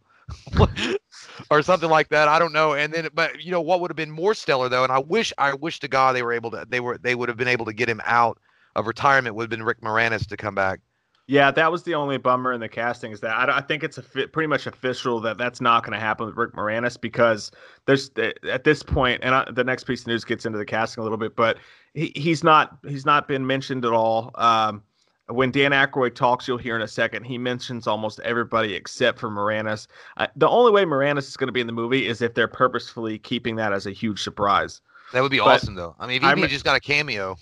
or 1.51 1.61
something 1.61 1.89
like 1.89 2.09
that. 2.09 2.27
I 2.27 2.39
don't 2.39 2.53
know. 2.53 2.73
And 2.73 2.93
then, 2.93 3.09
but 3.13 3.41
you 3.41 3.51
know 3.51 3.61
what 3.61 3.81
would 3.81 3.91
have 3.91 3.97
been 3.97 4.11
more 4.11 4.33
stellar 4.33 4.69
though, 4.69 4.83
and 4.83 4.91
I 4.91 4.99
wish, 4.99 5.33
I 5.37 5.53
wish 5.53 5.79
to 5.81 5.87
God 5.87 6.15
they 6.15 6.23
were 6.23 6.33
able 6.33 6.51
to, 6.51 6.65
they 6.67 6.79
were, 6.79 6.97
they 6.97 7.15
would 7.15 7.29
have 7.29 7.37
been 7.37 7.47
able 7.47 7.65
to 7.65 7.73
get 7.73 7.89
him 7.89 8.01
out 8.05 8.39
of 8.75 8.87
retirement. 8.87 9.35
Would 9.35 9.43
have 9.43 9.49
been 9.49 9.63
Rick 9.63 9.81
Moranis 9.81 10.27
to 10.27 10.37
come 10.37 10.55
back. 10.55 10.79
Yeah, 11.27 11.49
that 11.51 11.71
was 11.71 11.81
the 11.81 11.95
only 11.95 12.17
bummer 12.17 12.53
in 12.53 12.59
the 12.59 12.69
casting 12.69 13.11
is 13.11 13.19
that 13.21 13.49
I, 13.49 13.57
I 13.57 13.61
think 13.61 13.83
it's 13.83 13.97
a 13.97 14.03
fi- 14.03 14.27
pretty 14.27 14.45
much 14.45 14.67
official 14.67 15.19
that 15.21 15.39
that's 15.39 15.59
not 15.59 15.83
going 15.83 15.93
to 15.93 15.99
happen 15.99 16.27
with 16.27 16.35
Rick 16.35 16.53
Moranis 16.53 17.01
because 17.01 17.51
there's 17.87 18.11
at 18.47 18.63
this 18.63 18.83
point, 18.83 19.21
and 19.23 19.33
I, 19.33 19.47
the 19.51 19.63
next 19.63 19.85
piece 19.85 20.01
of 20.01 20.07
news 20.07 20.23
gets 20.23 20.45
into 20.45 20.59
the 20.59 20.65
casting 20.65 21.01
a 21.01 21.03
little 21.03 21.17
bit, 21.17 21.35
but 21.35 21.57
he, 21.95 22.11
he's 22.15 22.43
not 22.43 22.77
he's 22.87 23.07
not 23.07 23.27
been 23.27 23.47
mentioned 23.47 23.85
at 23.85 23.91
all. 23.91 24.31
Um, 24.35 24.83
when 25.27 25.51
Dan 25.51 25.71
Aykroyd 25.71 26.13
talks, 26.13 26.47
you'll 26.47 26.57
hear 26.57 26.75
in 26.75 26.81
a 26.81 26.87
second, 26.87 27.23
he 27.23 27.37
mentions 27.37 27.87
almost 27.87 28.19
everybody 28.21 28.73
except 28.75 29.19
for 29.19 29.29
Moranis. 29.29 29.87
Uh, 30.17 30.27
the 30.35 30.47
only 30.47 30.71
way 30.71 30.85
Moranis 30.85 31.27
is 31.27 31.37
going 31.37 31.47
to 31.47 31.53
be 31.53 31.61
in 31.61 31.67
the 31.67 31.73
movie 31.73 32.07
is 32.07 32.21
if 32.21 32.33
they're 32.35 32.47
purposefully 32.47 33.17
keeping 33.17 33.55
that 33.55 33.73
as 33.73 33.87
a 33.87 33.91
huge 33.91 34.21
surprise. 34.21 34.81
That 35.13 35.21
would 35.21 35.31
be 35.31 35.39
But 35.39 35.61
awesome 35.61 35.75
though. 35.75 35.95
I 35.99 36.07
mean, 36.07 36.23
if 36.23 36.37
he 36.37 36.47
just 36.47 36.65
got 36.65 36.75
a 36.75 36.79
cameo. 36.79 37.37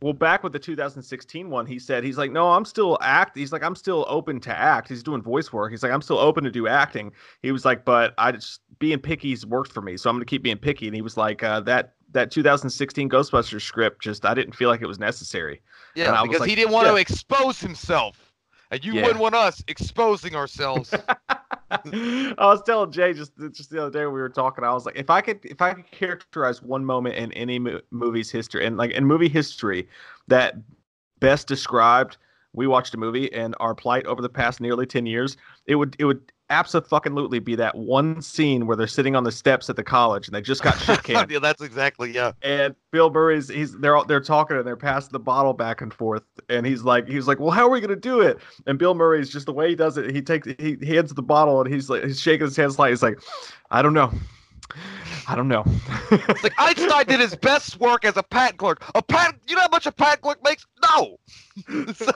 Well, 0.00 0.12
back 0.12 0.44
with 0.44 0.52
the 0.52 0.60
2016 0.60 1.50
one, 1.50 1.66
he 1.66 1.78
said 1.78 2.04
he's 2.04 2.16
like, 2.16 2.30
no, 2.30 2.52
I'm 2.52 2.64
still 2.64 2.98
act. 3.00 3.36
He's 3.36 3.52
like, 3.52 3.64
I'm 3.64 3.74
still 3.74 4.06
open 4.08 4.38
to 4.40 4.56
act. 4.56 4.88
He's 4.88 5.02
doing 5.02 5.20
voice 5.20 5.52
work. 5.52 5.72
He's 5.72 5.82
like, 5.82 5.90
I'm 5.90 6.02
still 6.02 6.18
open 6.18 6.44
to 6.44 6.50
do 6.52 6.68
acting. 6.68 7.10
He 7.42 7.50
was 7.50 7.64
like, 7.64 7.84
but 7.84 8.14
I 8.16 8.30
just 8.32 8.60
being 8.78 9.00
picky's 9.00 9.44
worked 9.44 9.72
for 9.72 9.82
me, 9.82 9.96
so 9.96 10.08
I'm 10.08 10.16
gonna 10.16 10.24
keep 10.24 10.42
being 10.42 10.58
picky. 10.58 10.86
And 10.86 10.94
he 10.94 11.02
was 11.02 11.16
like, 11.16 11.42
uh, 11.42 11.60
that 11.62 11.94
that 12.12 12.30
2016 12.30 13.08
Ghostbusters 13.08 13.62
script 13.62 14.00
just 14.00 14.24
I 14.24 14.34
didn't 14.34 14.54
feel 14.54 14.68
like 14.68 14.82
it 14.82 14.86
was 14.86 15.00
necessary. 15.00 15.60
Yeah, 15.98 16.22
because 16.22 16.40
like, 16.40 16.48
he 16.48 16.54
didn't 16.54 16.72
want 16.72 16.86
to 16.88 16.96
expose 16.96 17.60
himself, 17.60 18.32
and 18.70 18.84
you 18.84 18.94
Yeah. 18.94 19.02
wouldn't 19.02 19.20
want 19.20 19.34
us 19.34 19.62
exposing 19.68 20.36
ourselves. 20.36 20.94
I 21.70 22.34
was 22.38 22.62
telling 22.62 22.90
Jay 22.92 23.12
just 23.12 23.32
just 23.52 23.70
the 23.70 23.82
other 23.82 23.90
day 23.90 24.04
when 24.06 24.14
we 24.14 24.20
were 24.20 24.28
talking. 24.28 24.64
I 24.64 24.72
was 24.72 24.86
like, 24.86 24.96
if 24.96 25.10
I 25.10 25.20
could 25.20 25.44
if 25.44 25.60
I 25.60 25.74
could 25.74 25.90
characterize 25.90 26.62
one 26.62 26.84
moment 26.84 27.16
in 27.16 27.32
any 27.32 27.58
mo- 27.58 27.80
movie's 27.90 28.30
history 28.30 28.64
and 28.64 28.76
like 28.76 28.92
in 28.92 29.04
movie 29.04 29.28
history 29.28 29.88
that 30.28 30.54
best 31.20 31.46
described 31.48 32.16
we 32.54 32.66
watched 32.66 32.94
a 32.94 32.96
movie 32.96 33.30
and 33.34 33.54
our 33.60 33.74
plight 33.74 34.06
over 34.06 34.22
the 34.22 34.28
past 34.28 34.60
nearly 34.60 34.86
10 34.86 35.04
years 35.04 35.36
it 35.66 35.74
would 35.74 35.94
it 35.98 36.04
would 36.04 36.32
absolutely 36.50 37.38
be 37.38 37.54
that 37.56 37.74
one 37.74 38.22
scene 38.22 38.66
where 38.66 38.76
they're 38.76 38.86
sitting 38.86 39.14
on 39.14 39.24
the 39.24 39.32
steps 39.32 39.68
at 39.68 39.76
the 39.76 39.82
college 39.82 40.28
and 40.28 40.34
they 40.34 40.40
just 40.40 40.62
got 40.62 40.78
shit 40.78 41.02
canned. 41.04 41.30
Yeah, 41.30 41.38
that's 41.38 41.62
exactly 41.62 42.12
yeah. 42.12 42.32
and 42.42 42.74
Bill 42.90 43.10
Murray's 43.10 43.48
he's 43.48 43.76
they're 43.78 43.96
all, 43.96 44.04
they're 44.04 44.20
talking 44.20 44.56
and 44.56 44.66
they're 44.66 44.76
passing 44.76 45.10
the 45.12 45.18
bottle 45.18 45.52
back 45.52 45.80
and 45.80 45.92
forth. 45.92 46.22
And 46.48 46.66
he's 46.66 46.82
like 46.82 47.08
he's 47.08 47.26
like 47.26 47.38
well 47.40 47.50
how 47.50 47.66
are 47.66 47.70
we 47.70 47.80
gonna 47.80 47.96
do 47.96 48.20
it? 48.20 48.38
And 48.66 48.78
Bill 48.78 48.94
Murray's 48.94 49.30
just 49.30 49.46
the 49.46 49.52
way 49.52 49.68
he 49.68 49.74
does 49.74 49.98
it 49.98 50.10
he 50.10 50.22
takes 50.22 50.48
he, 50.58 50.76
hands 50.86 51.12
the 51.12 51.22
bottle 51.22 51.60
and 51.60 51.72
he's 51.72 51.90
like 51.90 52.04
he's 52.04 52.20
shaking 52.20 52.46
his 52.46 52.56
hand 52.56 52.72
slightly 52.72 52.92
he's 52.92 53.02
like 53.02 53.20
I 53.70 53.82
don't 53.82 53.94
know 53.94 54.12
I 55.26 55.34
don't 55.34 55.48
know 55.48 55.62
It's 56.10 56.42
like 56.42 56.52
Einstein 56.58 57.06
did 57.06 57.20
his 57.20 57.34
best 57.36 57.78
work 57.80 58.04
as 58.04 58.16
a 58.16 58.22
patent 58.22 58.58
clerk. 58.58 58.82
A 58.94 59.02
patent, 59.02 59.40
you 59.48 59.54
know 59.56 59.62
how 59.62 59.68
much 59.70 59.86
a 59.86 59.92
patent 59.92 60.22
clerk 60.22 60.38
makes? 60.44 60.66
No. 60.82 61.18
So- 61.94 62.12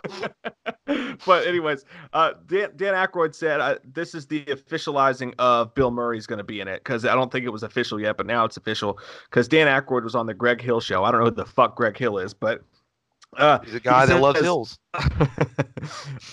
but 1.27 1.47
anyways, 1.47 1.85
uh, 2.13 2.33
Dan, 2.47 2.71
Dan 2.77 2.95
Aykroyd 2.95 3.35
said 3.35 3.61
uh, 3.61 3.77
this 3.85 4.15
is 4.15 4.27
the 4.27 4.45
officializing 4.45 5.33
of 5.39 5.75
Bill 5.75 5.91
Murray's 5.91 6.27
going 6.27 6.39
to 6.39 6.45
be 6.45 6.61
in 6.61 6.69
it 6.69 6.83
because 6.85 7.05
I 7.05 7.15
don't 7.15 7.31
think 7.33 7.45
it 7.45 7.51
was 7.51 7.63
official 7.63 8.01
yet, 8.01 8.17
but 8.17 8.27
now 8.27 8.45
it's 8.45 8.57
official 8.57 8.99
because 9.31 9.49
Dan 9.49 9.67
Aykroyd 9.67 10.05
was 10.05 10.15
on 10.15 10.27
the 10.27 10.35
Greg 10.35 10.61
Hill 10.61 10.81
show. 10.81 11.05
I 11.05 11.11
don't 11.11 11.21
know 11.21 11.27
who 11.27 11.33
the 11.35 11.45
fuck 11.47 11.77
Greg 11.77 11.97
Hill 11.97 12.19
is, 12.19 12.35
but 12.35 12.63
Uh, 13.37 13.59
He's 13.65 13.75
a 13.75 13.81
guy 13.81 14.05
that 14.07 14.21
loves 14.21 14.41
hills. 14.41 14.79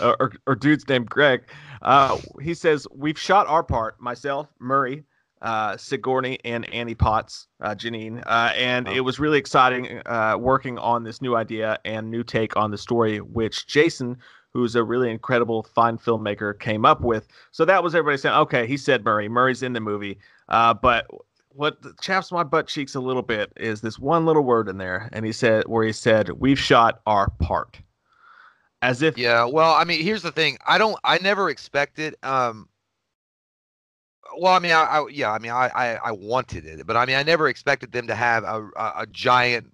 or, 0.01 0.15
or, 0.19 0.31
or 0.47 0.55
dude's 0.55 0.87
named 0.87 1.09
Greg. 1.09 1.43
Uh, 1.81 2.17
he 2.41 2.53
says 2.53 2.85
we've 2.93 3.17
shot 3.19 3.47
our 3.47 3.63
part. 3.63 3.99
Myself, 4.01 4.47
Murray, 4.59 5.03
uh, 5.41 5.77
Sigourney, 5.77 6.37
and 6.43 6.71
Annie 6.73 6.95
Potts, 6.95 7.47
uh, 7.61 7.75
Janine, 7.75 8.21
uh, 8.25 8.51
and 8.55 8.87
Oh. 8.87 8.91
it 8.93 9.01
was 9.01 9.19
really 9.19 9.37
exciting 9.39 10.01
uh, 10.05 10.35
working 10.39 10.77
on 10.77 11.03
this 11.03 11.21
new 11.21 11.35
idea 11.35 11.79
and 11.85 12.09
new 12.11 12.23
take 12.23 12.55
on 12.57 12.71
the 12.71 12.77
story, 12.77 13.19
which 13.19 13.65
Jason, 13.67 14.17
who's 14.51 14.75
a 14.75 14.83
really 14.83 15.09
incredible 15.09 15.63
fine 15.63 15.97
filmmaker, 15.97 16.59
came 16.59 16.85
up 16.85 17.01
with. 17.01 17.27
So 17.51 17.63
that 17.65 17.83
was 17.83 17.95
everybody 17.95 18.17
saying, 18.17 18.35
okay, 18.35 18.67
he 18.67 18.75
said 18.77 19.05
Murray. 19.05 19.29
Murray's 19.29 19.63
in 19.63 19.73
the 19.73 19.79
movie, 19.79 20.19
uh, 20.49 20.73
but. 20.73 21.05
What 21.53 21.77
chaps 21.99 22.31
my 22.31 22.43
butt 22.43 22.67
cheeks 22.67 22.93
a 22.95 22.99
little 23.01 23.23
bit 23.23 23.51
is 23.57 23.81
this 23.81 23.97
one 23.99 24.25
little 24.25 24.43
word 24.43 24.69
in 24.69 24.77
there, 24.77 25.09
and 25.11 25.25
he 25.25 25.31
said 25.33 25.67
where 25.67 25.83
he 25.83 25.91
said, 25.91 26.29
"We've 26.39 26.59
shot 26.59 27.01
our 27.05 27.31
part," 27.39 27.79
as 28.81 29.01
if 29.01 29.17
Yeah, 29.17 29.43
well, 29.45 29.73
I 29.73 29.83
mean, 29.83 30.01
here's 30.01 30.21
the 30.21 30.31
thing. 30.31 30.57
I 30.67 30.77
don't. 30.77 30.97
I 31.03 31.17
never 31.17 31.49
expected. 31.49 32.15
Um. 32.23 32.69
Well, 34.39 34.53
I 34.53 34.59
mean, 34.59 34.71
I, 34.71 34.83
I 34.83 35.07
yeah, 35.09 35.31
I 35.31 35.39
mean, 35.39 35.51
I, 35.51 35.69
I 35.75 35.95
I 36.05 36.11
wanted 36.11 36.65
it, 36.65 36.85
but 36.87 36.95
I 36.97 37.05
mean, 37.05 37.15
I 37.15 37.23
never 37.23 37.47
expected 37.47 37.91
them 37.91 38.07
to 38.07 38.15
have 38.15 38.43
a 38.43 38.69
a, 38.75 38.93
a 38.99 39.07
giant, 39.07 39.71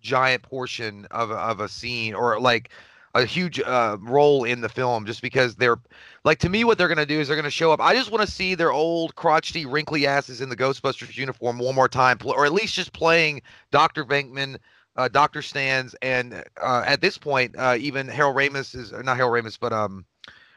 giant 0.00 0.42
portion 0.42 1.06
of 1.10 1.30
of 1.30 1.60
a 1.60 1.68
scene 1.68 2.14
or 2.14 2.40
like 2.40 2.70
a 3.14 3.24
huge 3.24 3.58
uh, 3.60 3.96
role 4.00 4.44
in 4.44 4.60
the 4.60 4.68
film, 4.68 5.06
just 5.06 5.22
because 5.22 5.56
they're 5.56 5.78
like 6.24 6.38
to 6.40 6.48
me, 6.48 6.64
what 6.64 6.78
they're 6.78 6.88
gonna 6.88 7.06
do 7.06 7.20
is 7.20 7.28
they're 7.28 7.36
gonna 7.36 7.50
show 7.50 7.72
up. 7.72 7.80
I 7.80 7.94
just 7.94 8.10
want 8.10 8.26
to 8.26 8.32
see 8.32 8.54
their 8.54 8.72
old 8.72 9.14
crotchety, 9.16 9.66
wrinkly 9.66 10.06
asses 10.06 10.40
in 10.40 10.48
the 10.48 10.56
Ghostbusters 10.56 11.16
uniform 11.16 11.58
one 11.58 11.74
more 11.74 11.88
time, 11.88 12.18
or 12.24 12.46
at 12.46 12.52
least 12.52 12.74
just 12.74 12.92
playing 12.92 13.42
Doctor 13.70 14.04
Venkman 14.04 14.58
uh, 14.98 15.08
Doctor 15.08 15.40
Stantz, 15.40 15.94
and 16.02 16.44
uh, 16.60 16.82
at 16.86 17.00
this 17.00 17.16
point, 17.16 17.54
uh, 17.56 17.76
even 17.78 18.08
Harold 18.08 18.36
Ramis 18.36 18.74
is 18.74 18.92
not 18.92 19.16
Harold 19.16 19.44
Ramis, 19.44 19.58
but 19.58 19.72
um, 19.72 20.04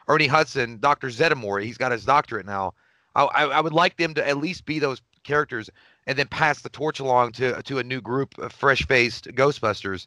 Ernie 0.08 0.26
Hudson, 0.26 0.78
Doctor 0.78 1.08
Zeddemore. 1.08 1.62
He's 1.62 1.78
got 1.78 1.92
his 1.92 2.04
doctorate 2.04 2.44
now. 2.44 2.74
I, 3.14 3.24
I, 3.24 3.44
I 3.44 3.60
would 3.60 3.72
like 3.72 3.96
them 3.96 4.14
to 4.14 4.26
at 4.26 4.38
least 4.38 4.64
be 4.64 4.78
those 4.78 5.02
characters, 5.24 5.70
and 6.06 6.18
then 6.18 6.26
pass 6.28 6.62
the 6.62 6.68
torch 6.68 7.00
along 7.00 7.32
to 7.32 7.62
to 7.62 7.78
a 7.78 7.84
new 7.84 8.00
group 8.00 8.36
of 8.38 8.52
fresh-faced 8.52 9.26
Ghostbusters. 9.28 10.06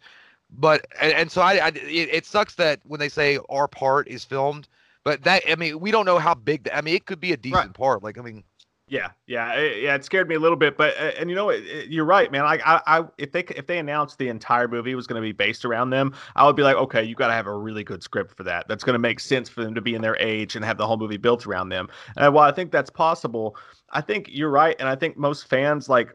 But 0.51 0.85
and, 1.01 1.13
and 1.13 1.31
so 1.31 1.41
I, 1.41 1.53
I 1.53 1.67
it, 1.69 2.09
it 2.11 2.25
sucks 2.25 2.55
that 2.55 2.79
when 2.83 2.99
they 2.99 3.09
say 3.09 3.39
our 3.49 3.67
part 3.67 4.07
is 4.07 4.25
filmed, 4.25 4.67
but 5.03 5.23
that 5.23 5.43
I 5.49 5.55
mean 5.55 5.79
we 5.79 5.91
don't 5.91 6.05
know 6.05 6.19
how 6.19 6.33
big. 6.33 6.63
The, 6.63 6.77
I 6.77 6.81
mean 6.81 6.95
it 6.95 7.05
could 7.05 7.19
be 7.19 7.31
a 7.31 7.37
decent 7.37 7.73
part. 7.73 8.03
Like 8.03 8.17
I 8.17 8.21
mean 8.21 8.43
Yeah, 8.87 9.09
yeah, 9.25 9.53
it, 9.53 9.81
yeah. 9.81 9.95
It 9.95 10.05
scared 10.05 10.29
me 10.29 10.35
a 10.35 10.39
little 10.39 10.55
bit, 10.55 10.77
but 10.77 10.95
uh, 10.97 11.11
and 11.19 11.27
you 11.27 11.35
know, 11.35 11.49
it, 11.49 11.65
it- 11.65 11.89
you're 11.89 12.05
right, 12.05 12.31
man. 12.31 12.43
Like 12.43 12.61
I, 12.63 12.79
I, 12.85 13.03
if 13.17 13.31
they 13.31 13.39
if 13.41 13.65
they 13.65 13.79
announced 13.79 14.19
the 14.19 14.27
entire 14.29 14.67
movie 14.67 14.93
was 14.93 15.07
going 15.07 15.19
to 15.19 15.25
be 15.25 15.31
based 15.31 15.65
around 15.65 15.89
them, 15.89 16.13
I 16.35 16.45
would 16.45 16.55
be 16.55 16.61
like, 16.61 16.75
okay, 16.75 17.03
you 17.03 17.15
got 17.15 17.27
to 17.27 17.33
have 17.33 17.47
a 17.47 17.57
really 17.57 17.83
good 17.83 18.03
script 18.03 18.37
for 18.37 18.43
that. 18.43 18.67
That's 18.67 18.83
going 18.83 18.93
to 18.93 18.99
make 18.99 19.19
sense 19.19 19.49
for 19.49 19.63
them 19.63 19.73
to 19.73 19.81
be 19.81 19.95
in 19.95 20.03
their 20.03 20.15
age 20.19 20.55
and 20.55 20.63
have 20.63 20.77
the 20.77 20.85
whole 20.85 20.97
movie 20.97 21.17
built 21.17 21.47
around 21.47 21.69
them. 21.69 21.89
And 22.15 22.31
while 22.31 22.47
I 22.47 22.51
think 22.51 22.71
that's 22.71 22.91
possible, 22.91 23.57
I 23.89 24.01
think 24.01 24.27
you're 24.29 24.51
right, 24.51 24.75
and 24.79 24.87
I 24.87 24.95
think 24.95 25.17
most 25.17 25.47
fans 25.47 25.89
like 25.89 26.13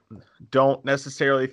don't 0.53 0.85
necessarily 0.85 1.51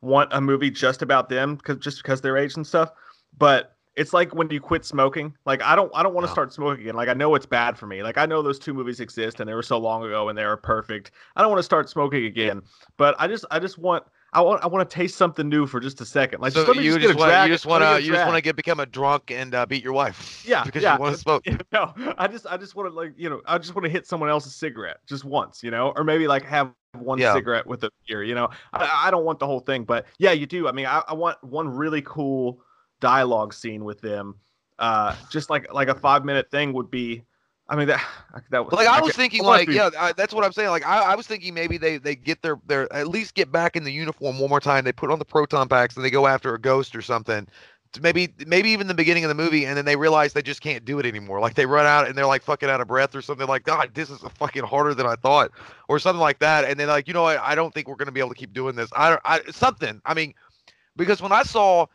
want 0.00 0.30
a 0.32 0.40
movie 0.40 0.70
just 0.70 1.02
about 1.02 1.28
them 1.28 1.56
because 1.56 1.78
just 1.78 2.02
because 2.02 2.22
their 2.22 2.38
age 2.38 2.56
and 2.56 2.66
stuff. 2.66 2.92
But 3.36 3.75
it's 3.96 4.12
like 4.12 4.34
when 4.34 4.50
you 4.50 4.60
quit 4.60 4.84
smoking. 4.84 5.34
Like 5.46 5.62
I 5.62 5.74
don't 5.74 5.90
I 5.94 6.02
don't 6.02 6.14
want 6.14 6.26
to 6.26 6.30
start 6.30 6.52
smoking 6.52 6.82
again. 6.82 6.94
Like 6.94 7.08
I 7.08 7.14
know 7.14 7.34
it's 7.34 7.46
bad 7.46 7.78
for 7.78 7.86
me. 7.86 8.02
Like 8.02 8.18
I 8.18 8.26
know 8.26 8.42
those 8.42 8.58
two 8.58 8.74
movies 8.74 9.00
exist 9.00 9.40
and 9.40 9.48
they 9.48 9.54
were 9.54 9.62
so 9.62 9.78
long 9.78 10.04
ago 10.04 10.28
and 10.28 10.36
they 10.36 10.44
were 10.44 10.56
perfect. 10.56 11.12
I 11.34 11.40
don't 11.40 11.50
want 11.50 11.60
to 11.60 11.64
start 11.64 11.88
smoking 11.88 12.26
again. 12.26 12.62
But 12.98 13.16
I 13.18 13.26
just 13.26 13.46
I 13.50 13.58
just 13.58 13.78
want 13.78 14.04
I 14.34 14.42
want 14.42 14.62
I 14.62 14.66
want 14.66 14.88
to 14.88 14.94
taste 14.94 15.16
something 15.16 15.48
new 15.48 15.66
for 15.66 15.80
just 15.80 16.00
a 16.02 16.04
second. 16.04 16.40
Like 16.42 16.52
so 16.52 16.66
just 16.66 16.76
you 16.76 16.92
just, 16.92 17.00
just 17.00 17.12
get 17.14 17.18
want 17.18 17.30
drag. 17.30 17.48
you 17.48 17.54
just 17.54 17.64
want 17.64 17.82
to 17.82 18.02
you 18.02 18.12
just 18.12 18.26
want 18.26 18.36
to 18.36 18.42
get 18.42 18.54
become 18.54 18.80
a 18.80 18.86
drunk 18.86 19.30
and 19.30 19.54
uh, 19.54 19.64
beat 19.64 19.82
your 19.82 19.94
wife. 19.94 20.34
Yeah, 20.46 20.62
because 20.62 20.82
yeah. 20.82 20.92
you 20.96 21.00
want 21.00 21.14
to 21.14 21.20
smoke. 21.20 21.44
no, 21.72 21.92
I 22.18 22.28
just 22.28 22.46
I 22.46 22.56
just 22.56 22.76
want 22.76 22.90
to 22.90 22.94
like 22.94 23.14
you 23.16 23.30
know 23.30 23.40
I 23.46 23.56
just 23.58 23.74
want 23.74 23.84
to 23.84 23.90
hit 23.90 24.06
someone 24.06 24.28
else's 24.28 24.54
cigarette 24.54 24.98
just 25.06 25.24
once, 25.24 25.62
you 25.62 25.70
know, 25.70 25.92
or 25.96 26.04
maybe 26.04 26.28
like 26.28 26.44
have 26.44 26.72
one 26.92 27.18
Yeah. 27.18 27.32
cigarette 27.32 27.66
with 27.66 27.82
a 27.84 27.90
beer, 28.06 28.22
you 28.22 28.34
know. 28.34 28.48
I, 28.72 29.06
I 29.06 29.10
don't 29.10 29.24
want 29.24 29.38
the 29.38 29.46
whole 29.46 29.60
thing, 29.60 29.84
but 29.84 30.06
yeah, 30.18 30.32
you 30.32 30.46
do. 30.46 30.68
I 30.68 30.72
mean, 30.72 30.86
I, 30.86 31.02
I 31.08 31.14
want 31.14 31.42
one 31.42 31.68
really 31.68 32.02
cool 32.02 32.60
dialogue 33.00 33.52
scene 33.54 33.84
with 33.84 34.00
them. 34.00 34.34
Uh, 34.78 35.14
just 35.30 35.48
like 35.50 35.72
like 35.72 35.88
a 35.88 35.94
five 35.94 36.24
minute 36.24 36.50
thing 36.50 36.72
would 36.72 36.90
be. 36.90 37.22
I 37.68 37.74
mean 37.74 37.88
that 37.88 38.04
that 38.50 38.64
was 38.64 38.72
Like 38.74 38.86
I 38.86 39.00
was 39.00 39.10
could- 39.10 39.16
thinking, 39.16 39.42
like 39.42 39.66
be- 39.68 39.74
yeah, 39.74 39.90
I, 39.98 40.12
that's 40.12 40.32
what 40.32 40.44
I'm 40.44 40.52
saying. 40.52 40.68
Like 40.70 40.86
I, 40.86 41.12
I 41.12 41.14
was 41.16 41.26
thinking 41.26 41.52
maybe 41.54 41.78
they 41.78 41.98
they 41.98 42.14
get 42.14 42.42
their 42.42 42.60
their 42.66 42.92
at 42.92 43.08
least 43.08 43.34
get 43.34 43.50
back 43.50 43.74
in 43.74 43.84
the 43.84 43.92
uniform 43.92 44.38
one 44.38 44.50
more 44.50 44.60
time. 44.60 44.84
They 44.84 44.92
put 44.92 45.10
on 45.10 45.18
the 45.18 45.24
proton 45.24 45.68
packs 45.68 45.96
and 45.96 46.04
they 46.04 46.10
go 46.10 46.26
after 46.26 46.54
a 46.54 46.60
ghost 46.60 46.94
or 46.94 47.02
something. 47.02 47.48
Maybe 48.02 48.28
maybe 48.46 48.68
even 48.70 48.88
the 48.88 48.94
beginning 48.94 49.24
of 49.24 49.28
the 49.28 49.34
movie, 49.34 49.64
and 49.64 49.76
then 49.76 49.84
they 49.86 49.96
realize 49.96 50.32
they 50.34 50.42
just 50.42 50.60
can't 50.60 50.84
do 50.84 50.98
it 50.98 51.06
anymore. 51.06 51.40
Like 51.40 51.54
they 51.54 51.64
run 51.66 51.86
out 51.86 52.06
and 52.06 52.16
they're 52.16 52.26
like 52.26 52.42
fucking 52.42 52.68
out 52.68 52.80
of 52.82 52.86
breath 52.88 53.14
or 53.16 53.22
something. 53.22 53.46
Like 53.48 53.64
God, 53.64 53.90
this 53.94 54.10
is 54.10 54.20
fucking 54.38 54.64
harder 54.64 54.92
than 54.94 55.06
I 55.06 55.14
thought, 55.16 55.50
or 55.88 55.98
something 55.98 56.20
like 56.20 56.38
that. 56.40 56.66
And 56.66 56.78
they're 56.78 56.86
like, 56.86 57.08
you 57.08 57.14
know 57.14 57.22
what? 57.22 57.38
I 57.40 57.54
don't 57.54 57.72
think 57.72 57.88
we're 57.88 57.94
gonna 57.96 58.12
be 58.12 58.20
able 58.20 58.28
to 58.30 58.34
keep 58.36 58.52
doing 58.52 58.76
this. 58.76 58.90
I, 58.94 59.08
don't- 59.10 59.22
I 59.24 59.40
something. 59.50 60.00
I 60.04 60.12
mean, 60.14 60.34
because 60.96 61.22
when 61.22 61.32
I 61.32 61.42
saw 61.42 61.86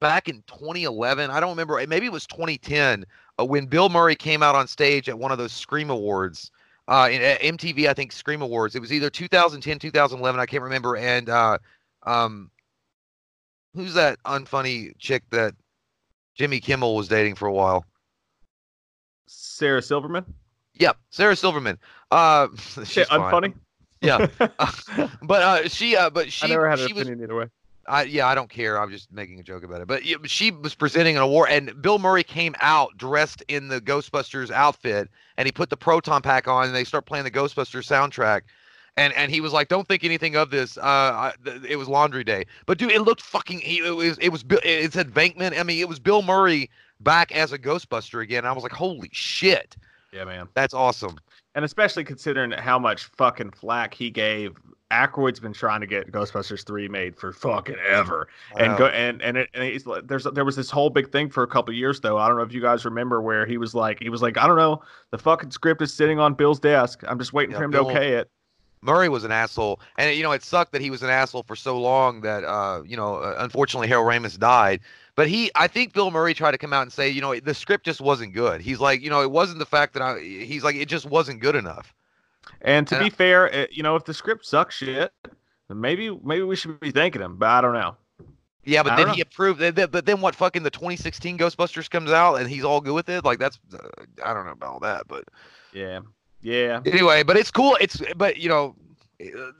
back 0.00 0.28
in 0.28 0.42
2011, 0.46 1.30
I 1.30 1.40
don't 1.40 1.50
remember. 1.50 1.84
Maybe 1.86 2.06
it 2.06 2.12
was 2.12 2.26
2010 2.26 3.04
uh, 3.38 3.44
when 3.44 3.66
Bill 3.66 3.88
Murray 3.88 4.16
came 4.16 4.42
out 4.42 4.54
on 4.54 4.66
stage 4.66 5.08
at 5.08 5.18
one 5.18 5.30
of 5.30 5.38
those 5.38 5.52
Scream 5.52 5.90
Awards. 5.90 6.50
Uh, 6.88 7.08
in 7.10 7.20
MTV, 7.56 7.86
I 7.88 7.94
think 7.94 8.10
Scream 8.10 8.42
Awards. 8.42 8.74
It 8.74 8.80
was 8.80 8.92
either 8.92 9.10
2010, 9.10 9.78
2011. 9.78 10.40
I 10.40 10.46
can't 10.46 10.62
remember. 10.62 10.96
And 10.96 11.28
uh, 11.28 11.58
um, 12.02 12.50
who's 13.74 13.94
that 13.94 14.18
unfunny 14.24 14.92
chick 14.98 15.22
that 15.30 15.54
Jimmy 16.34 16.58
Kimmel 16.58 16.96
was 16.96 17.06
dating 17.06 17.36
for 17.36 17.46
a 17.46 17.52
while? 17.52 17.84
Sarah 19.26 19.82
Silverman. 19.82 20.24
Yep, 20.74 20.96
Sarah 21.10 21.36
Silverman. 21.36 21.78
Uh, 22.10 22.48
she's 22.56 22.88
Shit, 22.88 23.08
fine. 23.08 23.20
unfunny. 23.20 23.54
Yeah, 24.00 24.26
but 25.22 25.42
uh, 25.42 25.68
she, 25.68 25.94
uh, 25.94 26.10
but 26.10 26.32
she, 26.32 26.46
I 26.46 26.48
never 26.48 26.68
had 26.68 26.80
an 26.80 26.88
she 26.88 26.94
was 26.94 27.02
opinion 27.02 27.22
either 27.22 27.36
way. 27.36 27.46
I 27.90 28.02
yeah, 28.04 28.26
I 28.26 28.34
don't 28.34 28.48
care. 28.48 28.80
I'm 28.80 28.90
just 28.90 29.12
making 29.12 29.40
a 29.40 29.42
joke 29.42 29.64
about 29.64 29.80
it. 29.80 29.88
But 29.88 30.04
yeah, 30.04 30.16
she 30.24 30.50
was 30.50 30.74
presenting 30.74 31.16
an 31.16 31.22
award, 31.22 31.50
and 31.50 31.80
Bill 31.82 31.98
Murray 31.98 32.22
came 32.24 32.54
out 32.60 32.96
dressed 32.96 33.42
in 33.48 33.68
the 33.68 33.80
Ghostbusters 33.80 34.50
outfit, 34.50 35.10
and 35.36 35.46
he 35.46 35.52
put 35.52 35.70
the 35.70 35.76
proton 35.76 36.22
pack 36.22 36.48
on, 36.48 36.66
and 36.66 36.74
they 36.74 36.84
start 36.84 37.06
playing 37.06 37.24
the 37.24 37.30
Ghostbusters 37.30 37.86
soundtrack. 37.86 38.42
And 38.96 39.12
and 39.14 39.30
he 39.30 39.40
was 39.40 39.52
like, 39.52 39.68
"Don't 39.68 39.86
think 39.86 40.04
anything 40.04 40.36
of 40.36 40.50
this." 40.50 40.76
Uh, 40.76 40.80
I, 40.82 41.32
th- 41.44 41.62
it 41.68 41.76
was 41.76 41.88
Laundry 41.88 42.24
Day, 42.24 42.44
but 42.66 42.76
dude, 42.78 42.90
it 42.92 43.02
looked 43.02 43.22
fucking. 43.22 43.60
It 43.64 43.94
was 43.94 44.18
it 44.18 44.30
was 44.30 44.44
it 44.64 44.92
said 44.92 45.10
Venkman. 45.10 45.58
I 45.58 45.62
mean, 45.62 45.78
it 45.80 45.88
was 45.88 45.98
Bill 45.98 46.22
Murray 46.22 46.70
back 47.00 47.32
as 47.32 47.52
a 47.52 47.58
Ghostbuster 47.58 48.22
again. 48.22 48.44
I 48.44 48.52
was 48.52 48.62
like, 48.62 48.72
"Holy 48.72 49.08
shit, 49.12 49.76
Yeah, 50.12 50.24
man. 50.24 50.48
that's 50.54 50.74
awesome!" 50.74 51.18
And 51.54 51.64
especially 51.64 52.04
considering 52.04 52.50
how 52.52 52.78
much 52.78 53.04
fucking 53.04 53.52
flack 53.52 53.94
he 53.94 54.10
gave. 54.10 54.56
Aykroyd's 54.90 55.38
been 55.38 55.52
trying 55.52 55.80
to 55.80 55.86
get 55.86 56.10
Ghostbusters 56.10 56.66
3 56.66 56.88
made 56.88 57.16
for 57.16 57.32
fucking 57.32 57.76
ever. 57.86 58.28
And 58.58 58.76
go 58.76 58.86
and 58.86 59.22
and, 59.22 59.36
it, 59.36 59.48
and 59.54 59.64
he's 59.64 59.86
there's 60.04 60.24
there 60.24 60.44
was 60.44 60.56
this 60.56 60.70
whole 60.70 60.90
big 60.90 61.12
thing 61.12 61.30
for 61.30 61.42
a 61.42 61.46
couple 61.46 61.72
of 61.72 61.76
years 61.76 62.00
though. 62.00 62.18
I 62.18 62.28
don't 62.28 62.36
know 62.36 62.42
if 62.42 62.52
you 62.52 62.60
guys 62.60 62.84
remember 62.84 63.22
where 63.22 63.46
he 63.46 63.56
was 63.58 63.74
like 63.74 64.00
he 64.00 64.08
was 64.08 64.22
like 64.22 64.36
I 64.36 64.46
don't 64.46 64.56
know, 64.56 64.82
the 65.10 65.18
fucking 65.18 65.52
script 65.52 65.80
is 65.82 65.94
sitting 65.94 66.18
on 66.18 66.34
Bill's 66.34 66.58
desk. 66.58 67.02
I'm 67.06 67.18
just 67.18 67.32
waiting 67.32 67.52
Yeah, 67.52 67.58
for 67.58 67.64
him 67.64 67.70
Bill- 67.70 67.84
to 67.86 67.90
okay 67.92 68.12
it. 68.14 68.30
Murray 68.82 69.10
was 69.10 69.24
an 69.24 69.30
asshole, 69.30 69.78
and 69.98 70.16
you 70.16 70.22
know 70.22 70.32
it 70.32 70.42
sucked 70.42 70.72
that 70.72 70.80
he 70.80 70.90
was 70.90 71.02
an 71.02 71.10
asshole 71.10 71.42
for 71.42 71.54
so 71.54 71.78
long 71.78 72.22
that 72.22 72.44
uh, 72.44 72.82
you 72.84 72.96
know 72.96 73.16
uh, 73.16 73.36
unfortunately 73.38 73.88
Harold 73.88 74.08
Ramis 74.08 74.38
died. 74.38 74.80
But 75.16 75.28
he, 75.28 75.50
I 75.54 75.66
think 75.66 75.92
Bill 75.92 76.10
Murray 76.10 76.32
tried 76.32 76.52
to 76.52 76.58
come 76.58 76.72
out 76.72 76.82
and 76.82 76.92
say, 76.92 77.10
you 77.10 77.20
know, 77.20 77.38
the 77.38 77.52
script 77.52 77.84
just 77.84 78.00
wasn't 78.00 78.32
good. 78.32 78.62
He's 78.62 78.80
like, 78.80 79.02
you 79.02 79.10
know, 79.10 79.20
it 79.20 79.30
wasn't 79.30 79.58
the 79.58 79.66
fact 79.66 79.92
that 79.92 80.02
I. 80.02 80.18
He's 80.18 80.64
like, 80.64 80.76
it 80.76 80.88
just 80.88 81.04
wasn't 81.04 81.40
good 81.40 81.56
enough. 81.56 81.94
And 82.62 82.86
to 82.88 82.98
be 82.98 83.10
fair, 83.10 83.46
it, 83.46 83.72
you 83.72 83.82
know, 83.82 83.96
if 83.96 84.04
the 84.04 84.14
script 84.14 84.44
sucks 84.46 84.74
shit, 84.76 85.12
then 85.68 85.80
maybe 85.80 86.10
maybe 86.22 86.42
we 86.42 86.56
should 86.56 86.80
be 86.80 86.90
thanking 86.90 87.22
him, 87.22 87.36
but 87.36 87.48
I 87.48 87.60
don't 87.60 87.74
know. 87.74 87.96
Yeah, 88.64 88.82
but 88.82 88.92
I 88.92 89.04
then 89.04 89.14
he 89.14 89.20
approved. 89.20 89.60
But 89.90 90.04
then 90.04 90.20
what? 90.20 90.34
Fucking 90.34 90.62
the 90.62 90.70
2016 90.70 91.38
Ghostbusters 91.38 91.88
comes 91.88 92.10
out 92.10 92.36
and 92.36 92.48
he's 92.48 92.64
all 92.64 92.80
good 92.80 92.94
with 92.94 93.08
it. 93.08 93.24
Like 93.24 93.38
that's, 93.38 93.58
uh, 93.72 93.78
I 94.24 94.34
don't 94.34 94.44
know 94.44 94.52
about 94.52 94.72
all 94.72 94.80
that, 94.80 95.08
but 95.08 95.24
Yeah. 95.72 96.00
Yeah. 96.42 96.80
anyway, 96.86 97.22
but 97.22 97.36
it's 97.36 97.50
cool. 97.50 97.76
It's 97.80 98.02
but 98.16 98.36
you 98.36 98.48
know, 98.48 98.74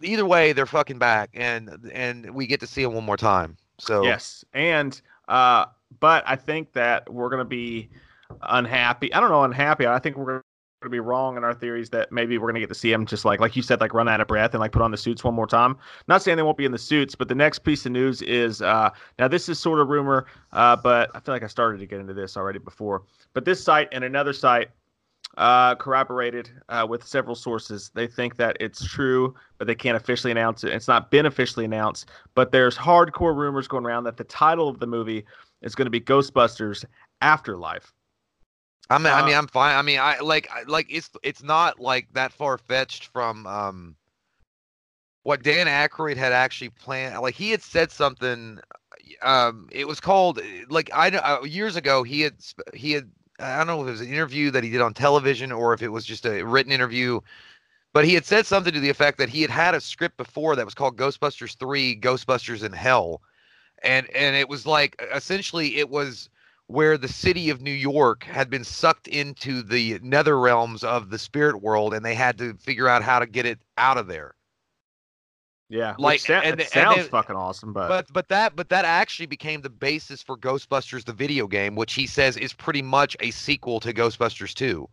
either 0.03 0.27
way, 0.27 0.53
they're 0.53 0.67
fucking 0.67 0.99
back, 0.99 1.31
and 1.35 1.91
and 1.93 2.35
we 2.35 2.47
get 2.47 2.61
to 2.61 2.67
see 2.67 2.83
them 2.83 2.95
one 2.95 3.05
more 3.05 3.17
time. 3.17 3.57
So 3.79 4.03
Yes, 4.03 4.45
and 4.53 5.01
uh, 5.29 5.67
but 6.01 6.25
I 6.27 6.37
think 6.37 6.73
that 6.73 7.13
we're 7.13 7.31
gonna 7.31 7.45
be 7.45 7.91
unhappy. 8.43 9.13
I 9.13 9.21
don't 9.21 9.31
know, 9.31 9.45
unhappy. 9.45 9.87
I 9.87 9.99
think 9.99 10.17
we're 10.17 10.43
gonna 10.81 10.91
be 10.91 11.01
wrong 11.01 11.37
in 11.37 11.45
our 11.45 11.53
theories 11.53 11.91
that 11.91 12.11
maybe 12.11 12.39
we're 12.39 12.49
gonna 12.49 12.61
get 12.61 12.69
to 12.69 12.75
see 12.75 12.91
them 12.91 13.05
just 13.05 13.25
like 13.25 13.39
like 13.39 13.55
you 13.55 13.63
said, 13.63 13.81
like 13.81 13.93
run 13.93 14.09
out 14.09 14.21
of 14.21 14.27
breath 14.27 14.55
and 14.55 14.61
like 14.61 14.73
put 14.73 14.81
on 14.81 14.91
the 14.91 14.97
suits 14.97 15.23
one 15.23 15.35
more 15.35 15.47
time. 15.47 15.77
Not 16.09 16.23
saying 16.23 16.37
they 16.37 16.43
won't 16.43 16.57
be 16.57 16.65
in 16.65 16.73
the 16.73 16.79
suits, 16.79 17.15
but 17.15 17.29
the 17.29 17.35
next 17.35 17.61
piece 17.61 17.85
of 17.85 17.93
news 17.93 18.23
is 18.23 18.63
uh, 18.63 18.91
now 19.19 19.29
this 19.29 19.49
is 19.49 19.59
sort 19.59 19.81
of 19.81 19.89
rumor, 19.89 20.27
uh, 20.53 20.77
but 20.77 21.11
I 21.15 21.21
feel 21.21 21.35
like 21.35 21.43
I 21.43 21.49
started 21.49 21.79
to 21.81 21.87
get 21.87 22.01
into 22.01 22.15
this 22.15 22.37
already 22.37 22.59
before. 22.59 23.03
But 23.35 23.45
this 23.45 23.63
site 23.63 23.89
and 23.93 24.05
another 24.05 24.33
site 24.33 24.71
uh, 25.37 25.75
corroborated 25.75 26.51
uh, 26.71 26.87
with 26.89 27.05
several 27.05 27.35
sources. 27.35 27.91
They 27.95 28.07
think 28.07 28.37
that 28.37 28.57
it's 28.59 28.85
true, 28.85 29.35
but 29.59 29.67
they 29.67 29.75
can't 29.75 29.97
officially 29.97 30.31
announce 30.31 30.65
it. 30.65 30.73
It's 30.73 30.89
not 30.89 31.11
been 31.11 31.27
officially 31.27 31.65
announced, 31.65 32.11
but 32.35 32.53
there's 32.53 32.77
hardcore 32.77 33.37
rumors 33.37 33.69
going 33.69 33.85
around 33.85 34.05
that 34.05 34.17
the 34.17 34.25
title 34.25 34.69
of 34.69 34.81
the 34.81 34.87
movie 34.87 35.25
is 35.63 35.75
going 35.75 35.87
to 35.87 35.91
be 35.91 36.01
Ghostbusters 36.01 36.85
Afterlife. 37.21 37.93
I 38.89 38.99
mean, 38.99 39.13
I 39.13 39.23
Uh, 39.23 39.23
mean, 39.23 39.37
I'm 39.37 39.47
fine. 39.47 39.77
I 39.77 39.83
mean, 39.83 39.99
I 40.01 40.19
like, 40.21 40.49
I, 40.53 40.63
like 40.63 40.87
it's 40.91 41.11
it's 41.23 41.43
not 41.43 41.79
like 41.79 42.09
that 42.13 42.33
far 42.33 42.59
fetched 42.59 43.07
from 43.07 43.47
um 43.47 43.97
what 45.23 45.43
Dan 45.43 45.67
Aykroyd 45.67 46.17
had 46.17 46.33
actually 46.33 46.71
planned. 46.71 47.19
Like 47.21 47.35
he 47.35 47.51
had 47.51 47.63
said 47.63 47.91
something. 47.91 48.59
Um, 49.23 49.69
it 49.73 49.87
was 49.87 50.01
called 50.01 50.41
like 50.69 50.91
I 50.95 51.09
uh, 51.11 51.43
years 51.45 51.77
ago. 51.77 52.03
He 52.03 52.21
had 52.23 52.35
he 52.75 52.93
had 52.93 53.11
I 53.39 53.59
don't 53.59 53.67
know 53.67 53.83
if 53.83 53.89
it 53.89 53.93
was 53.93 54.01
an 54.01 54.09
interview 54.09 54.51
that 54.53 54.65
he 54.65 54.71
did 54.71 54.81
on 54.81 54.95
television 54.95 55.53
or 55.53 55.73
if 55.75 55.83
it 55.83 55.89
was 55.89 56.05
just 56.05 56.27
a 56.27 56.43
written 56.43 56.73
interview. 56.73 57.21
But 57.93 58.05
he 58.05 58.15
had 58.15 58.25
said 58.27 58.47
something 58.47 58.73
to 58.73 58.81
the 58.81 58.91
effect 58.91 59.19
that 59.19 59.29
he 59.31 59.43
had 59.43 59.51
had 59.51 59.75
a 59.75 59.81
script 59.81 60.17
before 60.17 60.57
that 60.57 60.65
was 60.65 60.75
called 60.75 60.97
Ghostbusters 60.97 61.57
3 61.59 61.99
Ghostbusters 62.01 62.65
in 62.65 62.73
Hell. 62.73 63.23
And 63.83 64.09
and 64.15 64.37
it 64.37 64.49
was 64.49 64.67
like 64.67 65.01
essentially 65.15 65.77
it 65.79 65.89
was 65.91 66.31
where 66.71 66.97
the 66.97 67.09
city 67.09 67.51
of 67.51 67.61
New 67.61 67.73
York 67.73 68.23
had 68.25 68.49
been 68.49 68.65
sucked 68.65 69.09
into 69.09 69.63
the 69.63 69.99
nether 70.03 70.39
realms 70.39 70.85
of 70.85 71.11
the 71.11 71.19
spirit 71.19 71.61
world 71.63 71.93
and 71.93 72.05
they 72.05 72.15
had 72.15 72.39
to 72.39 72.55
figure 72.55 72.89
out 72.89 73.03
how 73.03 73.19
to 73.19 73.27
get 73.27 73.45
it 73.45 73.59
out 73.77 73.99
of 73.99 74.07
there. 74.07 74.35
Yeah, 75.69 75.95
Like, 75.99 76.21
sa- 76.21 76.35
and- 76.35 76.61
it 76.61 76.65
and 76.65 76.69
sounds 76.69 77.09
fucking 77.09 77.37
awesome, 77.37 77.73
but, 77.73 77.89
But 77.89 78.13
but 78.13 78.29
that 78.29 78.57
but 78.57 78.69
that 78.71 78.85
actually 78.85 79.27
became 79.27 79.61
the 79.63 79.71
basis 79.71 80.21
for 80.23 80.37
Ghostbusters 80.37 81.05
the 81.05 81.13
video 81.13 81.47
game, 81.47 81.77
which 81.77 81.95
he 81.95 82.07
says 82.07 82.37
is 82.37 82.53
pretty 82.53 82.83
much 82.83 83.17
a 83.21 83.31
sequel 83.31 83.79
to 83.81 83.93
Ghostbusters 83.93 84.53
2. 84.55 84.89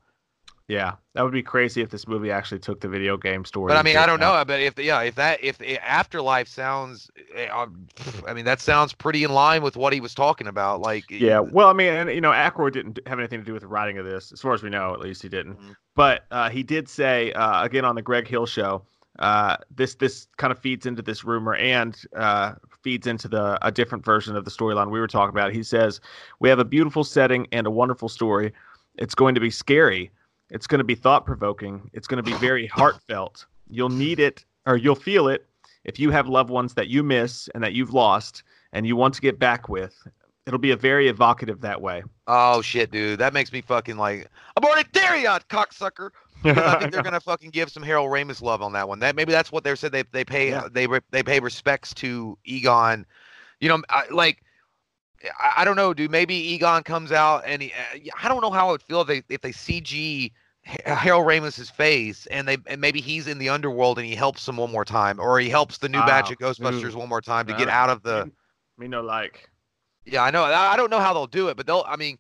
Yeah, 0.68 0.96
that 1.14 1.24
would 1.24 1.32
be 1.32 1.44
crazy 1.44 1.82
if 1.82 1.90
this 1.90 2.08
movie 2.08 2.30
actually 2.30 2.60
took 2.60 2.82
the 2.82 2.90
video 2.90 3.16
game 3.16 3.46
story. 3.46 3.70
But 3.70 3.78
I 3.78 3.84
mean, 3.84 3.96
I 3.96 4.06
don't 4.06 4.20
that. 4.20 4.38
know. 4.40 4.46
But 4.46 4.60
if 4.60 4.76
the, 4.76 4.84
yeah, 4.84 5.02
if 5.02 5.16
that 5.16 5.42
if 5.42 5.58
the 5.58 5.78
Afterlife 5.80 6.50
sounds, 6.50 7.10
eh, 7.34 7.48
um, 7.48 7.88
I 8.28 8.34
mean, 8.34 8.44
that 8.46 8.60
sounds 8.60 8.92
pretty 8.92 9.24
in 9.24 9.32
line 9.32 9.62
with 9.62 9.78
what 9.78 9.94
he 9.94 10.02
was 10.02 10.14
talking 10.14 10.46
about. 10.48 10.82
Like, 10.82 11.10
Yeah, 11.10 11.40
well, 11.40 11.70
I 11.70 11.74
mean, 11.74 11.94
and 11.94 12.10
you 12.10 12.20
know, 12.20 12.32
Aykroyd 12.32 12.74
didn't 12.74 13.00
have 13.08 13.18
anything 13.18 13.40
to 13.40 13.46
do 13.46 13.54
with 13.54 13.62
the 13.62 13.68
writing 13.68 13.98
of 13.98 14.06
this, 14.06 14.34
as 14.34 14.42
far 14.42 14.54
as 14.54 14.62
we 14.62 14.70
know. 14.70 14.94
At 14.94 15.00
least 15.00 15.22
he 15.22 15.30
didn't. 15.30 15.58
Mhm. 15.58 15.76
But 15.96 16.26
uh, 16.32 16.50
he 16.50 16.64
did 16.64 16.90
say 16.90 17.32
uh, 17.32 17.64
again 17.64 17.86
on 17.86 17.96
the 17.96 18.02
Greg 18.02 18.28
Hill 18.28 18.46
show. 18.46 18.84
Uh, 19.20 19.56
this 19.74 19.96
this 19.96 20.28
kind 20.38 20.52
of 20.52 20.60
feeds 20.60 20.86
into 20.86 21.02
this 21.02 21.24
rumor 21.24 21.56
and 21.56 21.98
uh, 22.16 22.54
feeds 22.84 23.08
into 23.08 23.30
the 23.30 23.58
a 23.66 23.72
different 23.72 24.04
version 24.04 24.36
of 24.36 24.44
the 24.44 24.52
storyline 24.52 24.92
we 24.92 25.00
were 25.00 25.08
talking 25.08 25.34
about. 25.34 25.54
He 25.54 25.64
says 25.64 26.02
we 26.40 26.50
have 26.50 26.60
a 26.60 26.66
beautiful 26.66 27.06
setting 27.06 27.48
and 27.54 27.66
a 27.66 27.72
wonderful 27.72 28.10
story. 28.10 28.54
It's 28.98 29.16
going 29.16 29.34
to 29.34 29.42
be 29.42 29.50
scary. 29.50 30.12
It's 30.50 30.68
going 30.68 30.80
to 30.80 30.86
be 30.86 30.96
thought 30.96 31.26
provoking. 31.26 31.90
It's 31.94 32.08
going 32.08 32.24
to 32.24 32.30
be 32.30 32.38
very 32.38 32.68
heartfelt. 32.68 33.46
You'll 33.70 33.90
need 33.90 34.20
it 34.20 34.46
or 34.66 34.78
you'll 34.78 34.96
feel 34.96 35.28
it 35.28 35.46
if 35.84 36.00
you 36.00 36.12
have 36.12 36.28
loved 36.28 36.50
ones 36.50 36.74
that 36.76 36.88
you 36.88 37.04
miss 37.04 37.50
and 37.54 37.64
that 37.64 37.74
you've 37.74 37.94
lost 37.94 38.44
and 38.74 38.86
you 38.86 38.96
want 38.96 39.14
to 39.16 39.22
get 39.22 39.40
back 39.40 39.70
with. 39.70 40.08
It'll 40.46 40.60
be 40.60 40.72
a 40.72 40.78
very 40.78 41.10
evocative 41.10 41.60
that 41.62 41.82
way. 41.82 42.04
oh 42.28 42.62
shit, 42.62 42.92
dude, 42.92 43.20
that 43.20 43.34
makes 43.34 43.52
me 43.52 43.62
fucking 43.62 43.98
like 43.98 44.30
aborted 44.56 44.92
Darion, 44.94 45.42
cocksucker. 45.50 46.12
I 46.46 46.80
think 46.80 46.94
they're 46.94 47.04
gonna 47.04 47.20
fucking 47.32 47.50
give 47.50 47.70
some 47.70 47.84
Harold 47.84 48.10
Ramis 48.10 48.42
love 48.42 48.62
on 48.62 48.72
that 48.74 48.88
one. 48.88 49.00
That 49.00 49.16
maybe 49.16 49.34
that's 49.34 49.52
what 49.52 49.66
they 49.66 49.76
said. 49.76 49.92
They 49.92 50.04
they 50.12 50.24
pay 50.24 50.52
Yeah. 50.52 50.62
Uh, 50.62 50.70
they 50.72 50.88
they 51.12 51.22
pay 51.22 51.42
respects 51.42 51.94
to 51.96 52.38
Egon. 52.46 53.06
You 53.60 53.68
know, 53.70 53.82
I, 53.90 54.04
like 54.10 54.44
I, 55.40 55.62
I 55.62 55.66
don't 55.66 55.76
know, 55.76 55.94
dude. 55.94 56.12
Maybe 56.12 56.36
Egon 56.36 56.84
comes 56.84 57.12
out 57.12 57.44
and 57.46 57.62
he, 57.62 57.74
uh, 57.74 58.00
I 58.22 58.28
don't 58.28 58.42
know 58.42 58.52
how 58.52 58.70
it 58.70 58.72
would 58.74 58.84
feel 58.84 59.02
if 59.02 59.08
they 59.08 59.24
if 59.30 59.42
they 59.42 59.52
CG 59.52 60.32
Harold 60.64 61.26
Ramis's 61.26 61.70
face 61.70 62.26
and 62.28 62.48
they 62.48 62.58
and 62.68 62.82
maybe 62.82 63.00
he's 63.02 63.28
in 63.28 63.38
the 63.38 63.50
underworld 63.50 63.98
and 63.98 64.08
he 64.08 64.16
helps 64.16 64.46
them 64.46 64.58
one 64.58 64.72
more 64.72 64.86
time 64.86 65.20
or 65.20 65.40
he 65.40 65.50
helps 65.50 65.78
the 65.78 65.90
new 65.90 66.04
batch 66.04 66.30
Ah, 66.30 66.34
of 66.34 66.38
Ghostbusters 66.40 66.94
ooh. 66.94 67.00
one 67.00 67.10
more 67.10 67.22
time 67.22 67.48
to 67.48 67.54
I 67.54 67.58
get 67.58 67.70
out 67.70 67.90
of 67.90 68.04
the. 68.04 68.30
Me 68.78 68.88
no 68.88 69.02
like. 69.02 69.50
Yeah, 70.06 70.24
I 70.24 70.32
know. 70.32 70.44
I 70.44 70.74
I 70.74 70.78
don't 70.78 70.90
know 70.90 71.00
how 71.00 71.14
they'll 71.14 71.28
do 71.28 71.50
it, 71.50 71.58
but 71.58 71.66
they'll. 71.68 71.86
I 71.88 71.96
mean, 71.96 72.18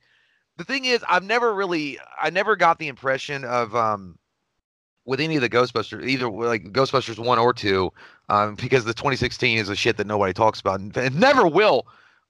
the 0.58 0.64
thing 0.64 0.86
is, 0.86 1.04
I've 1.08 1.24
never 1.24 1.54
really, 1.54 2.00
I 2.20 2.30
never 2.30 2.56
got 2.56 2.80
the 2.80 2.88
impression 2.88 3.46
of 3.46 3.76
um, 3.76 4.18
with 5.06 5.20
any 5.20 5.36
of 5.36 5.42
the 5.42 5.50
Ghostbusters, 5.50 6.06
either 6.08 6.30
like 6.30 6.72
Ghostbusters 6.74 7.18
one 7.24 7.40
or 7.40 7.54
two, 7.54 7.92
um, 8.30 8.56
because 8.56 8.86
the 8.86 8.94
2016 8.94 9.58
is 9.58 9.70
a 9.70 9.76
shit 9.76 9.98
that 9.98 10.08
nobody 10.08 10.34
talks 10.34 10.60
about 10.60 10.80
and 10.80 10.96
it 10.98 11.14
never 11.14 11.48
will. 11.48 11.88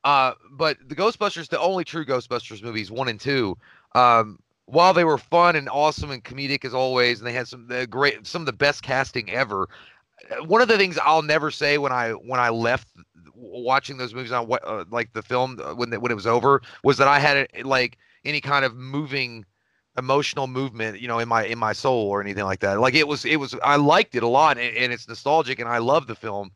Uh, 0.08 0.34
but 0.54 0.78
the 0.88 0.96
Ghostbusters, 0.96 1.50
the 1.50 1.60
only 1.60 1.84
true 1.84 2.06
Ghostbusters 2.06 2.64
movies, 2.64 2.90
one 2.92 3.10
and 3.10 3.20
two, 3.20 3.58
um, 3.94 4.40
while 4.68 4.94
they 4.94 5.04
were 5.04 5.18
fun 5.18 5.58
and 5.58 5.70
awesome 5.70 6.12
and 6.12 6.24
comedic 6.24 6.64
as 6.66 6.74
always, 6.74 7.20
and 7.20 7.28
they 7.28 7.34
had 7.34 7.48
some 7.50 7.68
the 7.68 7.86
great, 7.88 8.26
some 8.26 8.44
of 8.44 8.46
the 8.46 8.54
best 8.54 8.84
casting 8.84 9.30
ever. 9.32 9.68
uh, 10.32 10.46
One 10.46 10.62
of 10.62 10.70
the 10.70 10.78
things 10.78 10.98
I'll 11.04 11.22
never 11.24 11.52
say 11.52 11.78
when 11.78 11.92
I 11.92 12.12
when 12.12 12.40
I 12.40 12.50
left 12.50 12.90
watching 13.36 13.98
those 13.98 14.14
movies 14.14 14.32
on 14.32 14.52
uh, 14.64 14.86
like 14.90 15.14
the 15.14 15.24
film 15.24 15.60
uh, 15.64 15.76
when 15.76 15.92
when 16.02 16.12
it 16.12 16.16
was 16.16 16.28
over 16.28 16.62
was 16.84 16.98
that 16.98 17.08
I 17.10 17.20
had 17.20 17.38
it, 17.38 17.66
like 17.66 17.98
any 18.26 18.42
kind 18.42 18.66
of 18.66 18.76
moving 18.76 19.46
emotional 19.98 20.48
movement 20.48 21.00
you 21.02 21.08
know 21.08 21.20
in 21.20 21.28
my 21.28 21.46
in 21.46 21.58
my 21.60 21.74
soul 21.74 22.08
or 22.10 22.22
anything 22.22 22.46
like 22.46 22.60
that 22.62 22.80
like 22.80 22.96
it 22.96 23.08
was 23.08 23.26
it 23.26 23.38
was 23.38 23.56
I 23.64 23.78
liked 23.78 24.16
it 24.16 24.24
a 24.24 24.28
lot 24.28 24.58
and, 24.60 24.78
and 24.78 24.94
it's 24.94 25.08
nostalgic 25.08 25.60
and 25.60 25.70
I 25.70 25.80
love 25.80 26.08
the 26.08 26.16
film 26.16 26.52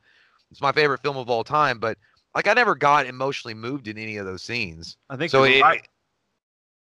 it's 0.52 0.62
my 0.62 0.72
favorite 0.72 1.02
film 1.02 1.18
of 1.18 1.30
all 1.30 1.44
time 1.44 1.80
but 1.80 1.98
like 2.36 2.48
I 2.48 2.54
never 2.54 2.76
got 2.76 3.06
emotionally 3.06 3.54
moved 3.54 3.88
in 3.88 3.98
any 3.98 4.18
of 4.18 4.26
those 4.26 4.42
scenes 4.42 4.98
I 5.10 5.18
think 5.18 5.32
so 5.32 5.44
it, 5.44 5.62
right. 5.62 5.88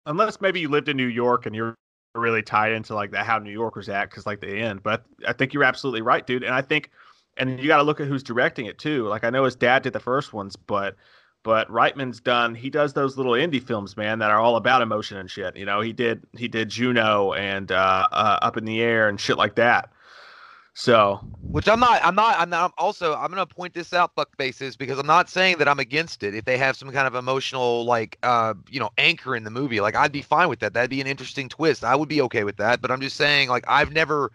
Unless 0.06 0.40
maybe 0.40 0.60
you 0.60 0.68
lived 0.68 0.88
in 0.88 0.96
New 0.96 1.06
York 1.06 1.46
and 1.46 1.54
you're 1.54 1.76
really 2.14 2.42
tied 2.42 2.72
into 2.72 2.94
like 2.94 3.10
that 3.12 3.26
how 3.26 3.38
New 3.38 3.50
Yorkers 3.50 3.88
act 3.88 4.10
because 4.10 4.26
like 4.26 4.40
the 4.40 4.48
end. 4.48 4.82
But 4.82 5.04
I 5.26 5.32
think 5.32 5.52
you're 5.52 5.64
absolutely 5.64 6.02
right, 6.02 6.26
dude. 6.26 6.42
And 6.42 6.54
I 6.54 6.62
think, 6.62 6.90
and 7.36 7.58
you 7.58 7.66
got 7.66 7.78
to 7.78 7.82
look 7.82 8.00
at 8.00 8.08
who's 8.08 8.22
directing 8.22 8.66
it 8.66 8.78
too. 8.78 9.06
Like 9.08 9.24
I 9.24 9.30
know 9.30 9.44
his 9.44 9.56
dad 9.56 9.82
did 9.82 9.92
the 9.92 10.00
first 10.00 10.32
ones, 10.32 10.56
but 10.56 10.96
but 11.44 11.68
Reitman's 11.68 12.20
done. 12.20 12.54
He 12.54 12.70
does 12.70 12.92
those 12.92 13.16
little 13.16 13.32
indie 13.32 13.62
films, 13.62 13.96
man, 13.96 14.18
that 14.20 14.30
are 14.30 14.38
all 14.38 14.56
about 14.56 14.82
emotion 14.82 15.16
and 15.16 15.30
shit. 15.30 15.56
You 15.56 15.64
know, 15.64 15.80
he 15.80 15.92
did 15.92 16.24
he 16.36 16.48
did 16.48 16.68
Juno 16.68 17.32
and 17.32 17.72
uh, 17.72 18.08
uh, 18.12 18.38
Up 18.42 18.56
in 18.56 18.64
the 18.64 18.80
Air 18.80 19.08
and 19.08 19.20
shit 19.20 19.38
like 19.38 19.56
that. 19.56 19.90
So 20.74 21.20
which 21.52 21.68
I'm 21.68 21.80
not, 21.80 22.02
I'm 22.02 22.14
not, 22.14 22.40
I'm 22.40 22.48
not. 22.48 22.72
Also, 22.78 23.14
I'm 23.14 23.28
gonna 23.28 23.44
point 23.44 23.74
this 23.74 23.92
out, 23.92 24.14
fuck 24.14 24.34
faces, 24.38 24.74
because 24.74 24.98
I'm 24.98 25.06
not 25.06 25.28
saying 25.28 25.58
that 25.58 25.68
I'm 25.68 25.78
against 25.78 26.22
it. 26.22 26.34
If 26.34 26.46
they 26.46 26.56
have 26.56 26.76
some 26.76 26.90
kind 26.90 27.06
of 27.06 27.14
emotional, 27.14 27.84
like, 27.84 28.16
uh, 28.22 28.54
you 28.70 28.80
know, 28.80 28.88
anchor 28.96 29.36
in 29.36 29.44
the 29.44 29.50
movie, 29.50 29.82
like, 29.82 29.94
I'd 29.94 30.12
be 30.12 30.22
fine 30.22 30.48
with 30.48 30.60
that. 30.60 30.72
That'd 30.72 30.88
be 30.88 31.02
an 31.02 31.06
interesting 31.06 31.50
twist. 31.50 31.84
I 31.84 31.94
would 31.94 32.08
be 32.08 32.22
okay 32.22 32.44
with 32.44 32.56
that. 32.56 32.80
But 32.80 32.90
I'm 32.90 33.02
just 33.02 33.16
saying, 33.16 33.50
like, 33.50 33.64
I've 33.68 33.92
never, 33.92 34.32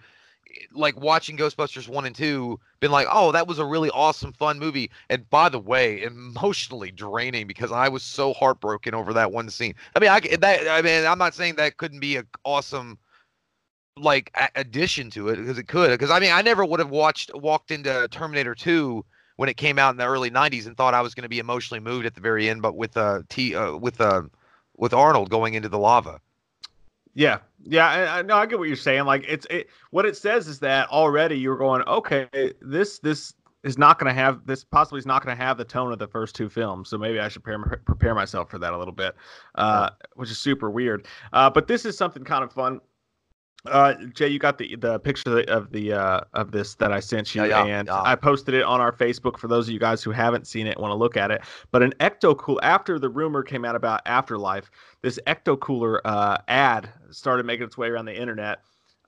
like, 0.74 0.96
watching 1.02 1.38
Ghostbusters 1.38 1.88
one 1.90 2.06
and 2.06 2.16
two, 2.16 2.60
been 2.82 2.92
like, 2.92 3.08
oh, 3.12 3.32
that 3.32 3.48
was 3.48 3.58
a 3.58 3.66
really 3.66 3.90
awesome, 3.90 4.32
fun 4.32 4.60
movie. 4.60 4.92
And 5.10 5.28
by 5.32 5.50
the 5.50 5.60
way, 5.60 6.04
emotionally 6.04 6.92
draining 6.92 7.48
because 7.48 7.72
I 7.72 7.90
was 7.90 8.04
so 8.04 8.34
heartbroken 8.34 8.94
over 8.94 9.12
that 9.14 9.32
one 9.32 9.50
scene. 9.50 9.74
I 9.96 10.00
mean, 10.00 10.10
I, 10.12 10.20
that, 10.20 10.68
I 10.68 10.84
mean, 10.84 11.04
I'm 11.08 11.18
not 11.18 11.34
saying 11.34 11.56
that 11.56 11.78
couldn't 11.78 12.00
be 12.00 12.18
a 12.18 12.24
awesome 12.44 13.00
like 14.00 14.36
addition 14.56 15.10
to 15.10 15.30
it 15.30 15.38
because 15.38 15.58
it 15.58 15.68
could 15.68 15.92
because 15.92 16.12
i 16.12 16.20
mean 16.20 16.32
i 16.32 16.42
never 16.42 16.66
would 16.66 16.80
have 16.80 16.90
watched 16.90 17.32
walked 17.34 17.72
into 17.72 18.08
terminator 18.10 18.56
2 18.56 19.04
when 19.36 19.50
it 19.50 19.58
came 19.58 19.78
out 19.78 19.92
in 19.92 19.98
the 19.98 20.06
early 20.06 20.32
90s 20.32 20.66
and 20.68 20.78
thought 20.78 20.94
i 20.94 21.02
was 21.02 21.14
going 21.14 21.24
to 21.24 21.30
be 21.30 21.40
emotionally 21.40 21.80
moved 21.80 22.06
at 22.06 22.16
the 22.16 22.22
very 22.22 22.50
end 22.50 22.62
but 22.62 22.76
with 22.76 22.96
uh 22.98 23.22
t 23.30 23.56
uh, 23.56 23.76
with 23.76 24.00
uh 24.02 24.22
with 24.78 24.94
arnold 24.94 25.30
going 25.30 25.54
into 25.54 25.70
the 25.70 25.80
lava 25.80 26.20
Yeah, 27.18 27.40
yeah, 27.64 27.88
I, 27.88 28.20
I 28.20 28.22
no, 28.22 28.36
I 28.36 28.46
get 28.46 28.60
what 28.60 28.68
you're 28.68 28.78
saying. 28.78 29.06
Like 29.06 29.26
it's 29.28 29.48
it. 29.50 29.70
What 29.90 30.06
it 30.06 30.16
says 30.16 30.48
is 30.48 30.60
that 30.60 30.88
already 30.90 31.36
you're 31.36 31.58
going, 31.58 31.82
okay, 31.88 32.28
this 32.62 33.00
this 33.00 33.34
is 33.64 33.76
not 33.78 33.98
going 33.98 34.14
to 34.14 34.14
have 34.14 34.46
this 34.46 34.64
possibly 34.64 35.00
is 35.00 35.06
not 35.08 35.26
going 35.26 35.36
to 35.36 35.44
have 35.44 35.58
the 35.58 35.66
tone 35.66 35.92
of 35.92 35.98
the 35.98 36.08
first 36.08 36.36
two 36.36 36.48
films. 36.48 36.90
So 36.90 36.98
maybe 36.98 37.20
I 37.20 37.28
should 37.28 37.44
prepare 37.44 37.82
prepare 37.86 38.14
myself 38.14 38.52
for 38.52 38.60
that 38.60 38.72
a 38.72 38.78
little 38.78 38.94
bit, 38.94 39.16
uh, 39.56 39.90
which 40.14 40.30
is 40.30 40.38
super 40.38 40.70
weird. 40.70 41.08
Uh, 41.34 41.50
but 41.50 41.68
this 41.68 41.86
is 41.86 41.98
something 41.98 42.24
kind 42.24 42.44
of 42.44 42.54
fun. 42.54 42.82
Uh, 43.66 43.96
Jay, 44.14 44.28
you 44.28 44.40
got 44.40 44.58
the 44.58 44.76
the 44.78 45.00
picture 45.00 45.42
of 45.48 45.72
the 45.72 45.92
uh, 45.92 46.22
of 46.34 46.52
this 46.52 46.76
that 46.76 46.92
I 46.92 47.00
sent 47.00 47.36
you, 47.36 47.42
Yeah, 47.44 47.66
yeah, 47.66 47.80
and 47.80 47.88
yeah. 47.88 48.02
I 48.02 48.16
posted 48.16 48.54
it 48.54 48.64
on 48.64 48.80
our 48.80 48.92
Facebook 48.94 49.38
for 49.38 49.48
those 49.48 49.68
of 49.68 49.74
you 49.74 49.80
guys 49.80 50.04
who 50.04 50.12
haven't 50.12 50.48
seen 50.48 50.68
it, 50.68 50.80
want 50.80 50.92
to 50.92 50.96
look 50.96 51.18
at 51.18 51.32
it. 51.32 51.42
But 51.72 51.84
an 51.84 51.94
ecto 52.00 52.38
cool 52.38 52.60
after 52.64 52.98
the 53.00 53.10
rumor 53.10 53.44
came 53.44 53.66
out 53.66 53.76
about 53.76 54.02
Afterlife, 54.06 54.70
this 55.02 55.20
ecto 55.28 55.60
cooler 55.60 56.06
uh, 56.06 56.38
ad 56.48 56.90
started 57.12 57.46
making 57.46 57.66
its 57.66 57.78
way 57.78 57.90
around 57.90 58.06
the 58.06 58.16
internet. 58.18 58.60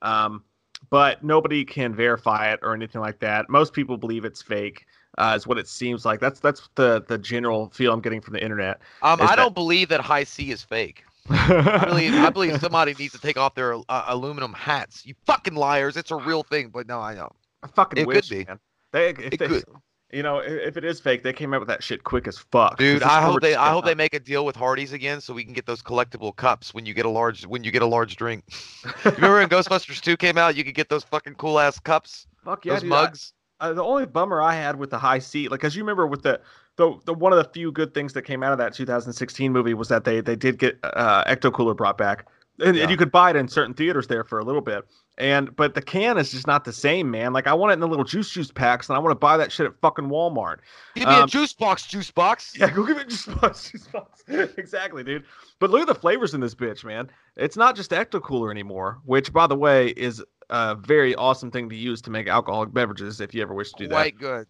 Um, 0.02 0.44
but 0.90 1.24
nobody 1.24 1.64
can 1.64 1.94
verify 1.94 2.52
it 2.52 2.60
or 2.64 2.74
anything 2.74 3.02
like 3.02 3.20
that. 3.20 3.50
Most 3.50 3.74
people 3.74 3.98
believe 3.98 4.26
it's 4.26 4.42
fake. 4.42 4.86
Uh, 5.18 5.34
is 5.36 5.46
what 5.48 5.58
it 5.58 5.68
seems 5.68 6.06
like. 6.06 6.20
That's 6.20 6.40
that's 6.40 6.70
the 6.76 7.04
the 7.08 7.18
general 7.18 7.70
feel 7.70 7.92
I'm 7.94 8.00
getting 8.00 8.22
from 8.22 8.34
the 8.34 8.44
internet. 8.44 8.80
um 9.02 9.20
i 9.22 9.26
that- 9.28 9.36
don't 9.36 9.56
believe 9.56 9.90
that 9.90 10.02
Hi-C 10.02 10.52
is 10.52 10.64
fake 10.64 11.04
I 11.30 11.86
believe 11.86 12.14
I 12.14 12.30
believe 12.32 12.60
somebody 12.60 12.94
needs 12.98 13.14
to 13.14 13.20
take 13.20 13.38
off 13.38 13.56
their 13.56 13.76
uh, 13.76 14.06
aluminum 14.08 14.54
hats. 14.54 15.06
You 15.06 15.14
fucking 15.26 15.56
liars! 15.56 15.98
It's 15.98 16.12
a 16.12 16.16
real 16.16 16.44
thing, 16.44 16.70
but 16.70 16.88
no, 16.88 17.00
I 17.00 17.16
know. 17.16 17.32
I 17.64 17.68
fucking 17.68 18.02
It 18.02 18.08
could 18.10 18.28
be. 18.30 18.46
man. 18.46 18.60
They, 18.92 19.10
if 19.10 19.20
It 19.20 19.40
they, 19.40 19.48
could. 19.48 19.64
You 20.12 20.24
know, 20.24 20.40
i- 20.40 20.44
if 20.46 20.76
it 20.76 20.84
is 20.84 21.00
fake, 21.00 21.22
they 21.22 21.34
came 21.34 21.54
out 21.54 21.60
with 21.60 21.68
that 21.68 21.84
shit 21.84 22.04
quick 22.04 22.28
as 22.28 22.38
fuck. 22.40 22.78
Dude, 22.80 23.04
I 23.04 23.22
hope 23.22 23.42
they 23.42 23.54
I 23.54 23.70
hope 23.70 23.86
they 23.86 23.94
make 23.94 24.16
a 24.16 24.20
deal 24.20 24.44
with 24.44 24.56
Hardee's 24.56 24.92
again 24.92 25.22
so 25.22 25.36
we 25.36 25.44
can 25.44 25.54
get 25.54 25.68
those 25.68 25.84
collectible 25.84 26.36
cups 26.36 26.74
when 26.74 26.86
you 26.88 26.96
get 26.96 27.06
a 27.06 27.10
large 27.10 27.46
when 27.46 27.64
you 27.64 27.70
get 27.72 27.84
a 27.84 27.86
large 27.86 28.16
drink. 28.16 28.44
Remember 29.06 29.38
when 29.38 29.50
Ghostbusters 29.50 30.02
2 30.02 30.18
came 30.18 30.38
out, 30.40 30.56
you 30.56 30.64
could 30.64 30.74
get 30.74 30.90
those 30.90 31.04
fucking 31.04 31.36
cool 31.36 31.60
ass 31.60 31.80
cups, 31.80 32.26
Fuck 32.44 32.66
yeah, 32.66 32.74
those 32.74 32.82
dude, 32.82 32.92
I- 32.92 33.04
mugs. 33.04 33.34
uh, 33.60 33.74
the 33.74 33.84
only 33.84 34.08
bummer 34.08 34.42
I 34.42 34.56
had 34.56 34.78
with 34.78 34.90
the 34.90 34.98
Hi-C, 34.98 35.48
like, 35.50 35.60
cause 35.60 35.76
you 35.76 35.84
remember 35.84 36.08
with 36.08 36.24
the, 36.24 36.42
the 36.80 36.98
the 37.06 37.14
one 37.14 37.32
of 37.34 37.38
the 37.38 37.50
few 37.54 37.72
good 37.72 37.94
things 37.94 38.14
that 38.14 38.24
came 38.24 38.42
out 38.42 38.54
of 38.54 38.58
that 38.58 38.74
2016 38.74 39.52
movie 39.52 39.74
was 39.76 39.90
that 39.90 40.06
they 40.06 40.22
they 40.22 40.36
did 40.36 40.58
get 40.58 40.80
uh, 40.84 41.24
Ecto 41.26 41.54
Cooler 41.54 41.74
brought 41.76 41.98
back, 41.98 42.26
and, 42.60 42.76
Yeah. 42.76 42.84
and 42.84 42.92
you 42.92 42.98
could 42.98 43.12
buy 43.12 43.30
it 43.30 43.36
in 43.36 43.48
certain 43.50 43.74
theaters 43.74 44.08
there 44.08 44.24
for 44.24 44.40
a 44.40 44.44
little 44.44 44.62
bit. 44.62 44.86
And 45.18 45.54
but 45.58 45.74
the 45.76 45.82
can 45.82 46.18
is 46.18 46.32
just 46.32 46.48
not 46.48 46.64
the 46.64 46.72
same, 46.72 47.12
man. 47.12 47.34
Like 47.34 47.46
I 47.48 47.54
want 47.54 47.72
it 47.72 47.74
in 47.74 47.80
the 47.82 47.88
little 47.90 48.06
juice 48.06 48.30
juice 48.30 48.50
packs, 48.52 48.88
and 48.88 48.96
I 48.96 49.00
want 49.00 49.12
to 49.12 49.20
buy 49.20 49.36
that 49.36 49.52
shit 49.52 49.66
at 49.66 49.74
fucking 49.82 50.06
Walmart. 50.06 50.60
Give 50.96 51.10
me 51.10 51.14
a 51.14 51.24
um, 51.24 51.30
juice 51.30 51.52
box, 51.52 51.86
juice 51.86 52.10
box. 52.10 52.54
Yeah, 52.58 52.70
go 52.72 52.86
give 52.86 52.98
it 52.98 53.10
juice 53.10 53.26
box, 53.26 53.70
juice 53.72 53.88
box. 53.88 54.24
exactly, 54.58 55.04
dude. 55.04 55.26
But 55.60 55.72
look 55.72 55.82
at 55.82 55.88
the 55.88 55.96
flavors 55.96 56.34
in 56.34 56.40
this 56.40 56.56
bitch, 56.56 56.86
man. 56.86 57.12
It's 57.36 57.58
not 57.58 57.76
just 57.76 57.92
Ecto 57.92 58.22
Cooler 58.24 58.50
anymore, 58.50 59.00
which, 59.04 59.34
by 59.34 59.46
the 59.46 59.58
way, 59.58 59.90
is 59.90 60.24
a 60.50 60.76
very 60.76 61.14
awesome 61.16 61.52
thing 61.52 61.68
to 61.70 61.76
use 61.76 62.02
to 62.04 62.10
make 62.10 62.30
alcoholic 62.30 62.74
beverages 62.74 63.20
if 63.20 63.34
you 63.34 63.42
ever 63.42 63.54
wish 63.54 63.72
to 63.74 63.84
do 63.84 63.88
that. 63.90 63.96
Quite 63.96 64.18
good. 64.18 64.48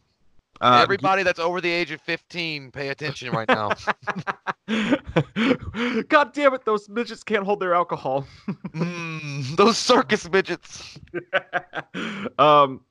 Uh, 0.62 0.80
Everybody 0.84 1.24
that's 1.24 1.40
over 1.40 1.62
the 1.62 1.70
age 1.72 1.92
of 1.92 2.02
15, 2.02 2.72
pay 2.72 2.90
attention 2.90 3.32
right 3.32 3.48
now. 3.48 3.72
God 6.10 6.34
damn 6.34 6.54
it, 6.54 6.66
those 6.66 6.90
midgets 6.90 7.24
can't 7.24 7.46
hold 7.46 7.62
their 7.62 7.74
alcohol. 7.74 8.28
mm, 8.70 9.56
those 9.56 9.78
circus 9.78 10.30
midgets. 10.30 11.00
um, 12.40 12.82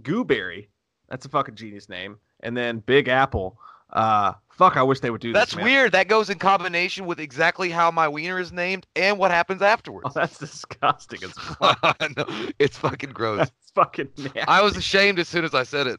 Gooberry, 0.00 0.68
that's 1.08 1.24
a 1.24 1.28
fucking 1.30 1.54
genius 1.54 1.88
name. 1.88 2.18
And 2.40 2.56
then 2.56 2.80
Big 2.80 3.08
Apple. 3.08 3.58
Uh, 3.90 4.34
fuck, 4.50 4.76
I 4.76 4.82
wish 4.82 5.00
they 5.00 5.08
would 5.08 5.22
do 5.22 5.32
That's 5.32 5.54
this. 5.54 5.64
weird. 5.64 5.92
That 5.92 6.08
goes 6.08 6.28
in 6.28 6.38
combination 6.38 7.06
with 7.06 7.18
exactly 7.18 7.70
how 7.70 7.90
my 7.90 8.06
wiener 8.06 8.38
is 8.38 8.52
named 8.52 8.86
and 8.94 9.18
what 9.18 9.30
happens 9.30 9.62
afterwards. 9.62 10.08
Oh, 10.10 10.12
that's 10.14 10.38
disgusting 10.38 11.20
as 11.24 11.32
fuck. 11.32 11.98
no, 12.16 12.26
it's 12.58 12.76
fucking 12.76 13.10
gross. 13.10 13.38
that's 13.38 13.70
fucking 13.74 14.10
nasty. 14.18 14.40
I 14.42 14.60
was 14.60 14.76
ashamed 14.76 15.18
as 15.18 15.26
soon 15.26 15.44
as 15.44 15.54
I 15.54 15.62
said 15.62 15.86
it. 15.86 15.98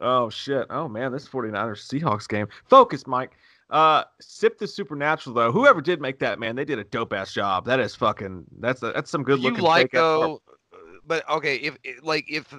Oh 0.00 0.30
shit. 0.30 0.66
Oh 0.70 0.88
man, 0.88 1.12
this 1.12 1.28
49ers 1.28 1.86
Seahawks 1.86 2.28
game. 2.28 2.46
Focus, 2.68 3.06
Mike. 3.06 3.32
Uh 3.70 4.04
Sip 4.20 4.58
the 4.58 4.66
Supernatural 4.66 5.34
though. 5.34 5.52
Whoever 5.52 5.80
did 5.80 6.00
make 6.00 6.18
that, 6.20 6.38
man, 6.40 6.56
they 6.56 6.64
did 6.64 6.78
a 6.78 6.84
dope 6.84 7.12
ass 7.12 7.32
job. 7.32 7.64
That 7.66 7.78
is 7.80 7.94
fucking 7.94 8.44
that's 8.58 8.82
a, 8.82 8.92
that's 8.92 9.10
some 9.10 9.22
good 9.22 9.38
looking. 9.40 9.58
you 9.58 9.64
like 9.64 9.92
though, 9.92 10.42
but 11.06 11.28
okay, 11.30 11.56
if 11.56 11.76
if- 11.84 12.02
like 12.04 12.24
if 12.30 12.52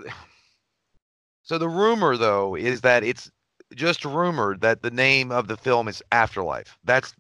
so, 1.44 1.58
the 1.58 1.68
rumor 1.70 2.16
though 2.18 2.56
is 2.56 2.82
that 2.82 3.04
it's 3.04 3.30
just 3.76 4.06
rumored 4.06 4.62
that 4.62 4.82
the 4.84 4.92
name 4.92 5.32
of 5.32 5.48
the 5.48 5.58
film 5.58 5.88
is 5.88 6.04
Afterlife. 6.12 6.78
That's 6.84 7.14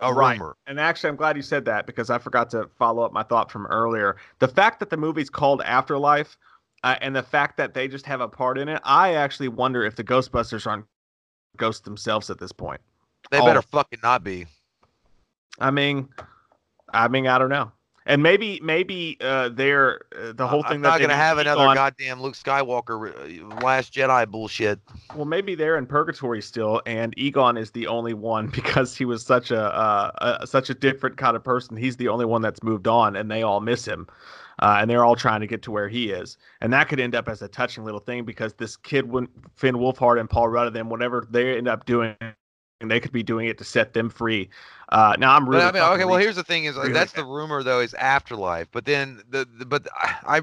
a 0.00 0.12
Right. 0.12 0.32
rumor. 0.38 0.56
And 0.66 0.80
actually, 0.80 1.10
I'm 1.10 1.16
glad 1.16 1.36
you 1.36 1.42
said 1.42 1.64
that 1.66 1.86
because 1.86 2.10
I 2.10 2.18
forgot 2.18 2.50
to 2.50 2.68
follow 2.78 3.02
up 3.04 3.12
my 3.12 3.22
thought 3.22 3.50
from 3.50 3.66
earlier. 3.66 4.16
The 4.38 4.48
fact 4.48 4.80
that 4.80 4.90
the 4.90 4.96
movie's 4.96 5.30
called 5.30 5.62
Afterlife, 5.62 6.36
uh, 6.84 6.94
and 7.00 7.16
the 7.16 7.22
fact 7.22 7.56
that 7.56 7.74
they 7.74 7.88
just 7.88 8.06
have 8.06 8.20
a 8.20 8.28
part 8.28 8.58
in 8.58 8.68
it, 8.68 8.80
I 8.84 9.14
actually 9.14 9.48
wonder 9.48 9.82
if 9.84 9.96
the 9.96 10.04
Ghostbusters 10.04 10.66
aren't 10.66 10.84
ghosts 11.56 11.82
themselves 11.82 12.30
at 12.30 12.38
this 12.38 12.52
point. 12.52 12.80
They 13.30 13.40
Oh. 13.40 13.44
better 13.46 13.62
fucking 13.62 14.00
not 14.02 14.22
be. 14.22 14.46
I 15.58 15.70
mean, 15.70 16.08
I 16.92 17.08
mean, 17.08 17.26
I 17.26 17.38
don't 17.38 17.48
know. 17.48 17.72
And 18.06 18.22
maybe, 18.22 18.60
maybe 18.62 19.16
uh, 19.22 19.48
they're 19.48 20.02
uh, 20.14 20.32
the 20.34 20.46
whole 20.46 20.62
thing 20.62 20.72
I'm 20.74 20.80
not 20.82 21.00
gonna 21.00 21.16
have 21.16 21.38
another 21.38 21.62
on- 21.62 21.74
goddamn 21.74 22.20
Luke 22.20 22.34
Skywalker 22.34 23.14
uh, 23.14 23.64
Last 23.64 23.94
Jedi 23.94 24.28
bullshit. 24.30 24.78
Well, 25.14 25.24
maybe 25.24 25.54
they're 25.54 25.78
in 25.78 25.86
purgatory 25.86 26.42
still, 26.42 26.82
and 26.84 27.14
Egon 27.16 27.56
is 27.56 27.70
the 27.70 27.86
only 27.86 28.12
one 28.12 28.48
because 28.54 28.94
he 28.94 29.06
was 29.06 29.24
such 29.24 29.50
a, 29.50 29.58
uh, 29.74 30.36
a 30.42 30.46
such 30.46 30.68
a 30.68 30.74
different 30.74 31.16
kind 31.16 31.34
of 31.34 31.42
person. 31.42 31.78
He's 31.78 31.96
the 31.96 32.08
only 32.08 32.26
one 32.26 32.42
that's 32.42 32.62
moved 32.62 32.86
on, 32.88 33.16
and 33.16 33.30
they 33.30 33.42
all 33.42 33.60
miss 33.60 33.86
him, 33.86 34.06
uh, 34.60 34.78
and 34.80 34.88
they're 34.88 35.04
all 35.04 35.16
trying 35.16 35.40
to 35.40 35.46
get 35.46 35.62
to 35.62 35.70
where 35.70 35.88
he 35.88 36.10
is. 36.10 36.36
And 36.60 36.72
that 36.72 36.88
could 36.88 37.00
end 37.00 37.14
up 37.14 37.28
as 37.28 37.42
a 37.42 37.48
touching 37.48 37.84
little 37.84 38.00
thing 38.00 38.24
because 38.24 38.54
this 38.54 38.76
kid, 38.76 39.10
when 39.10 39.28
Finn 39.56 39.76
Wolfhard 39.76 40.20
and 40.20 40.28
Paul 40.28 40.48
Rudd, 40.48 40.72
them, 40.72 40.88
whatever 40.88 41.26
they 41.30 41.56
end 41.56 41.68
up 41.68 41.84
doing, 41.86 42.16
they 42.80 43.00
could 43.00 43.12
be 43.12 43.22
doing 43.22 43.48
it 43.48 43.58
to 43.58 43.64
set 43.64 43.92
them 43.92 44.08
free. 44.08 44.48
Uh, 44.90 45.16
now 45.18 45.34
I'm 45.34 45.44
But 45.44 45.50
really 45.50 45.64
I 45.64 45.72
mean, 45.72 45.82
okay. 45.82 46.04
Well, 46.04 46.18
here's 46.18 46.36
the 46.36 46.44
thing: 46.44 46.64
is 46.64 46.76
like, 46.76 46.84
really 46.84 46.94
that's 46.94 47.12
the 47.12 47.24
rumor 47.24 47.62
though 47.62 47.80
is 47.80 47.94
Afterlife. 47.94 48.68
But 48.70 48.84
then 48.84 49.22
the, 49.28 49.46
the 49.58 49.66
but 49.66 49.88
I, 49.94 50.38
I 50.38 50.42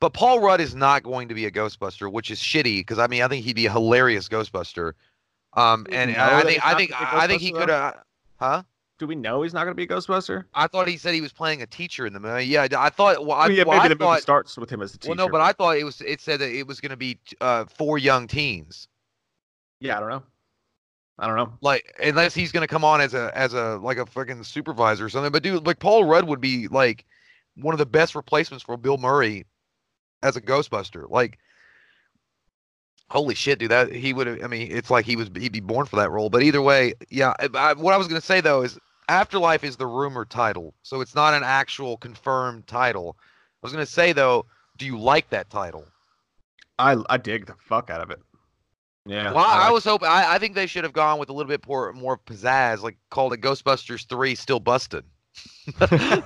but 0.00 0.12
Paul 0.12 0.40
Rudd 0.40 0.60
is 0.60 0.74
not 0.74 1.02
going 1.02 1.28
to 1.28 1.34
be 1.34 1.46
a 1.46 1.50
Ghostbuster, 1.50 2.10
which 2.10 2.30
is 2.30 2.40
shitty 2.40 2.80
because 2.80 2.98
I 2.98 3.06
mean 3.06 3.22
I 3.22 3.28
think 3.28 3.44
he'd 3.44 3.56
be 3.56 3.66
a 3.66 3.72
hilarious 3.72 4.28
Ghostbuster. 4.28 4.92
Um, 5.54 5.86
and 5.90 6.12
know 6.12 6.18
I 6.20 6.42
think 6.44 6.64
I 6.64 6.74
think 6.74 6.90
be 7.14 7.26
think 7.26 7.42
he 7.42 7.52
could 7.52 7.68
have. 7.68 8.02
Huh? 8.36 8.62
Do 8.98 9.06
we 9.06 9.14
know 9.14 9.42
he's 9.42 9.54
not 9.54 9.64
going 9.64 9.76
to 9.76 9.76
be 9.76 9.84
a 9.84 9.86
Ghostbuster? 9.86 10.44
I 10.54 10.66
thought 10.66 10.88
he 10.88 10.96
said 10.96 11.14
he 11.14 11.20
was 11.20 11.32
playing 11.32 11.62
a 11.62 11.66
teacher 11.66 12.04
in 12.06 12.12
the 12.12 12.18
movie. 12.18 12.46
Yeah, 12.46 12.66
I 12.76 12.90
thought. 12.90 13.24
Well, 13.24 13.36
I, 13.36 13.46
Well, 13.46 13.52
yeah, 13.52 13.62
well, 13.64 13.78
maybe 13.78 13.92
I 13.92 13.94
the 13.94 14.04
movie 14.04 14.20
starts 14.20 14.56
with 14.56 14.70
him 14.70 14.82
as 14.82 14.92
a 14.94 14.98
teacher. 14.98 15.10
Well, 15.10 15.26
no, 15.26 15.30
but 15.30 15.40
I 15.40 15.52
thought 15.52 15.76
it 15.76 15.84
was. 15.84 16.00
It 16.00 16.20
said 16.20 16.40
that 16.40 16.50
it 16.50 16.66
was 16.66 16.80
going 16.80 16.90
to 16.90 16.96
be 16.96 17.18
uh, 17.40 17.66
four 17.66 17.98
young 17.98 18.26
teens. 18.26 18.88
yeah, 19.80 19.96
I 19.96 20.00
don't 20.00 20.08
know. 20.08 20.22
I 21.20 21.26
don't 21.26 21.36
know. 21.36 21.52
like 21.62 21.96
unless 22.00 22.32
he's 22.32 22.52
gonna 22.52 22.68
come 22.68 22.84
on 22.84 23.00
as 23.00 23.12
a 23.12 23.36
as 23.36 23.52
a 23.52 23.76
like 23.82 23.98
a 23.98 24.06
fucking 24.06 24.44
supervisor 24.44 25.06
or 25.06 25.08
something. 25.08 25.32
But 25.32 25.42
dude, 25.42 25.66
like 25.66 25.80
Paul 25.80 26.04
Rudd 26.04 26.24
would 26.28 26.40
be 26.40 26.68
like 26.68 27.04
one 27.56 27.74
of 27.74 27.78
the 27.78 27.86
best 27.86 28.14
replacements 28.14 28.62
for 28.64 28.76
Bill 28.76 28.98
Murray 28.98 29.44
as 30.22 30.36
a 30.36 30.40
Ghostbuster. 30.40 31.10
Like, 31.10 31.38
holy 33.10 33.34
shit, 33.34 33.58
dude, 33.58 33.72
that 33.72 33.92
he 33.92 34.12
would 34.12 34.28
have. 34.28 34.44
I 34.44 34.46
mean, 34.46 34.68
it's 34.70 34.90
like 34.90 35.06
he 35.06 35.16
was 35.16 35.28
he'd 35.36 35.50
be 35.50 35.58
born 35.58 35.86
for 35.86 35.96
that 35.96 36.10
role. 36.10 36.30
But 36.30 36.44
either 36.44 36.62
way, 36.62 36.94
yeah. 37.10 37.34
I, 37.52 37.74
what 37.74 37.94
I 37.94 37.96
was 37.96 38.06
gonna 38.06 38.20
say 38.20 38.40
though 38.40 38.62
is 38.62 38.78
Afterlife 39.08 39.64
is 39.64 39.76
the 39.76 39.86
rumor 39.86 40.24
title, 40.24 40.74
so 40.82 41.00
it's 41.00 41.14
not 41.14 41.34
an 41.34 41.42
actual 41.42 41.96
confirmed 41.96 42.66
title. 42.66 43.16
I 43.18 43.24
was 43.62 43.72
gonna 43.72 43.86
say 43.86 44.12
though, 44.12 44.46
do 44.76 44.86
you 44.86 44.98
like 44.98 45.30
that 45.30 45.50
title? 45.50 45.84
I 46.78 46.96
I 47.08 47.16
dig 47.16 47.46
the 47.46 47.54
fuck 47.58 47.90
out 47.90 48.00
of 48.00 48.10
it. 48.10 48.20
Yeah. 49.06 49.32
Well, 49.32 49.44
I, 49.44 49.64
like- 49.64 49.72
was 49.72 49.84
hoping. 49.84 50.08
I, 50.08 50.34
I 50.34 50.38
think 50.38 50.54
they 50.54 50.66
should 50.66 50.84
have 50.84 50.92
gone 50.92 51.18
with 51.18 51.30
a 51.30 51.32
little 51.32 51.48
bit 51.48 51.66
more 51.66 51.92
more 51.94 52.18
pizzazz, 52.18 52.82
like 52.82 52.98
called 53.10 53.32
it 53.32 53.40
Ghostbusters 53.40 54.06
Three, 54.06 54.34
Still 54.34 54.60
Busted. 54.60 55.04
uh, 55.80 56.22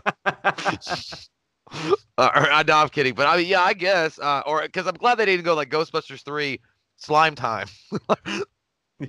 or, 2.18 2.50
uh, 2.50 2.62
no, 2.64 2.76
I'm 2.76 2.88
kidding, 2.88 3.14
but 3.14 3.28
I 3.28 3.36
mean, 3.36 3.46
yeah, 3.46 3.62
I 3.62 3.74
guess, 3.74 4.18
uh, 4.18 4.42
or 4.46 4.62
because 4.62 4.86
I'm 4.86 4.94
glad 4.94 5.16
they 5.16 5.26
didn't 5.26 5.44
go 5.44 5.54
like 5.54 5.70
Ghostbusters 5.70 6.24
Three, 6.24 6.60
Slime 6.96 7.36
Time. 7.36 7.68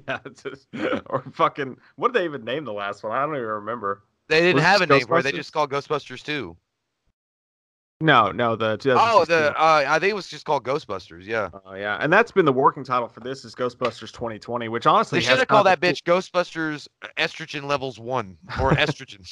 yeah. 0.08 0.20
It's 0.26 0.44
just, 0.44 0.68
or 1.08 1.24
fucking. 1.34 1.78
What 1.96 2.14
did 2.14 2.22
they 2.22 2.26
even 2.26 2.44
name 2.44 2.66
the 2.66 2.74
last 2.74 3.04
one? 3.04 3.12
I 3.12 3.26
don't 3.26 3.36
even 3.36 3.48
remember. 3.48 4.04
They 4.30 4.42
didn't 4.42 4.56
Was 4.56 4.64
have 4.64 4.82
a 4.82 4.88
name 4.88 5.06
for 5.06 5.20
it. 5.20 5.24
They 5.24 5.32
just 5.32 5.54
called 5.54 5.72
Ghostbusters 5.72 6.24
Two. 6.24 6.58
No, 8.04 8.32
no. 8.32 8.58
The 8.58 8.78
Oh, 9.00 9.24
the 9.24 9.54
uh, 9.58 9.86
I 9.88 9.98
think 9.98 10.12
it 10.12 10.16
was 10.16 10.28
just 10.28 10.46
called 10.46 10.66
Ghostbusters. 10.66 11.26
Yeah, 11.26 11.50
Oh 11.66 11.74
yeah, 11.74 11.98
and 12.02 12.12
that's 12.12 12.34
been 12.34 12.44
the 12.44 12.52
working 12.52 12.84
title 12.84 13.08
for 13.08 13.22
this 13.22 13.46
is 13.46 13.56
Ghostbusters 13.56 14.12
2020, 14.12 14.68
which 14.68 14.86
honestly 14.86 15.20
they 15.20 15.26
should 15.26 15.40
have 15.40 15.48
called 15.48 15.68
that 15.68 15.80
bitch 15.80 16.04
Ghostbusters 16.04 16.90
Estrogen 17.18 17.64
Levels 17.64 18.00
One 18.00 18.38
or 18.60 18.72
Estrogen. 18.74 19.24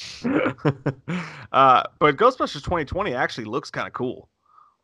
uh, 1.52 1.82
but 1.98 2.16
Ghostbusters 2.16 2.64
2020 2.64 3.14
actually 3.14 3.44
looks 3.44 3.70
kind 3.70 3.86
of 3.86 3.92
cool, 3.92 4.30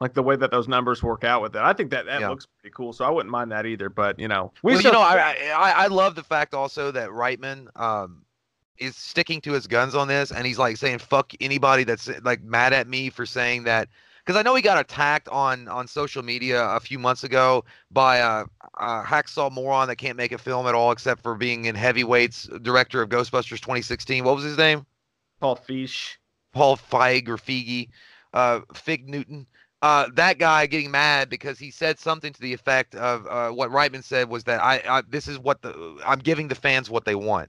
like 0.01 0.15
the 0.15 0.23
way 0.23 0.37
that 0.37 0.51
those 0.51 0.69
numbers 0.69 1.03
work 1.03 1.25
out 1.25 1.43
with 1.43 1.57
it. 1.57 1.63
I 1.63 1.73
think 1.73 1.91
that 1.91 2.07
that 2.07 2.21
Yeah. 2.21 2.29
looks 2.29 2.47
pretty 2.47 2.73
cool, 2.75 2.93
so 2.93 3.05
I 3.05 3.11
wouldn't 3.11 3.31
mind 3.33 3.51
that 3.53 3.67
either. 3.67 3.89
But 3.89 4.19
you 4.19 4.29
know, 4.29 4.53
we 4.63 4.73
well, 4.73 4.81
still- 4.81 4.93
you 4.93 4.99
know, 4.99 5.03
I, 5.05 5.35
I 5.57 5.73
I 5.85 5.87
love 5.89 6.15
the 6.15 6.23
fact 6.23 6.55
also 6.55 6.91
that 6.93 7.11
Reitman 7.11 7.67
um 7.81 8.23
is 8.79 8.95
sticking 8.97 9.41
to 9.41 9.53
his 9.53 9.67
guns 9.67 9.95
on 9.97 10.07
this, 10.07 10.31
and 10.31 10.47
he's 10.47 10.59
like 10.59 10.77
saying 10.77 10.99
"fuck" 10.99 11.33
anybody 11.41 11.85
that's 11.85 12.09
like 12.23 12.43
mad 12.43 12.73
at 12.73 12.87
me 12.89 13.11
for 13.11 13.27
saying 13.27 13.65
that. 13.65 13.89
Because 14.25 14.39
I 14.39 14.43
know 14.43 14.55
he 14.55 14.61
got 14.61 14.79
attacked 14.79 15.29
on 15.31 15.69
on 15.69 15.89
social 15.89 16.23
media 16.23 16.63
a 16.63 16.79
few 16.81 16.99
months 16.99 17.25
ago 17.25 17.65
by 17.91 18.19
a, 18.19 18.45
a 18.79 19.03
hacksaw 19.03 19.51
moron 19.51 19.89
that 19.89 19.97
can't 19.97 20.19
make 20.19 20.33
a 20.33 20.39
film 20.39 20.67
at 20.67 20.75
all 20.75 20.93
except 20.93 21.23
for 21.23 21.35
being 21.35 21.65
in 21.65 21.75
heavyweights, 21.75 22.47
director 22.63 23.01
of 23.01 23.09
Ghostbusters 23.09 23.59
2016. 23.61 24.23
What 24.25 24.35
was 24.37 24.45
his 24.45 24.59
name? 24.59 24.85
Paul 25.41 25.57
Fish. 25.57 26.21
Paul 26.53 26.77
Feig 26.77 27.27
or 27.29 27.37
Feige, 27.39 27.89
uh, 28.35 28.61
Fig 28.75 29.09
Newton. 29.09 29.47
Uh, 29.81 30.09
that 30.15 30.39
guy 30.39 30.67
getting 30.67 30.91
mad 30.91 31.29
because 31.31 31.59
he 31.59 31.71
said 31.71 32.01
something 32.01 32.33
to 32.33 32.41
the 32.41 32.53
effect 32.53 32.97
of 32.97 33.27
uh, 33.29 33.51
what 33.51 33.71
Reitman 33.71 34.03
said 34.03 34.29
was 34.29 34.43
that 34.45 34.61
I, 34.61 34.83
I 34.89 35.03
this 35.09 35.29
is 35.29 35.39
what 35.39 35.63
the 35.63 35.99
I'm 36.05 36.19
giving 36.19 36.49
the 36.49 36.57
fans 36.57 36.91
what 36.91 37.05
they 37.05 37.15
want, 37.15 37.49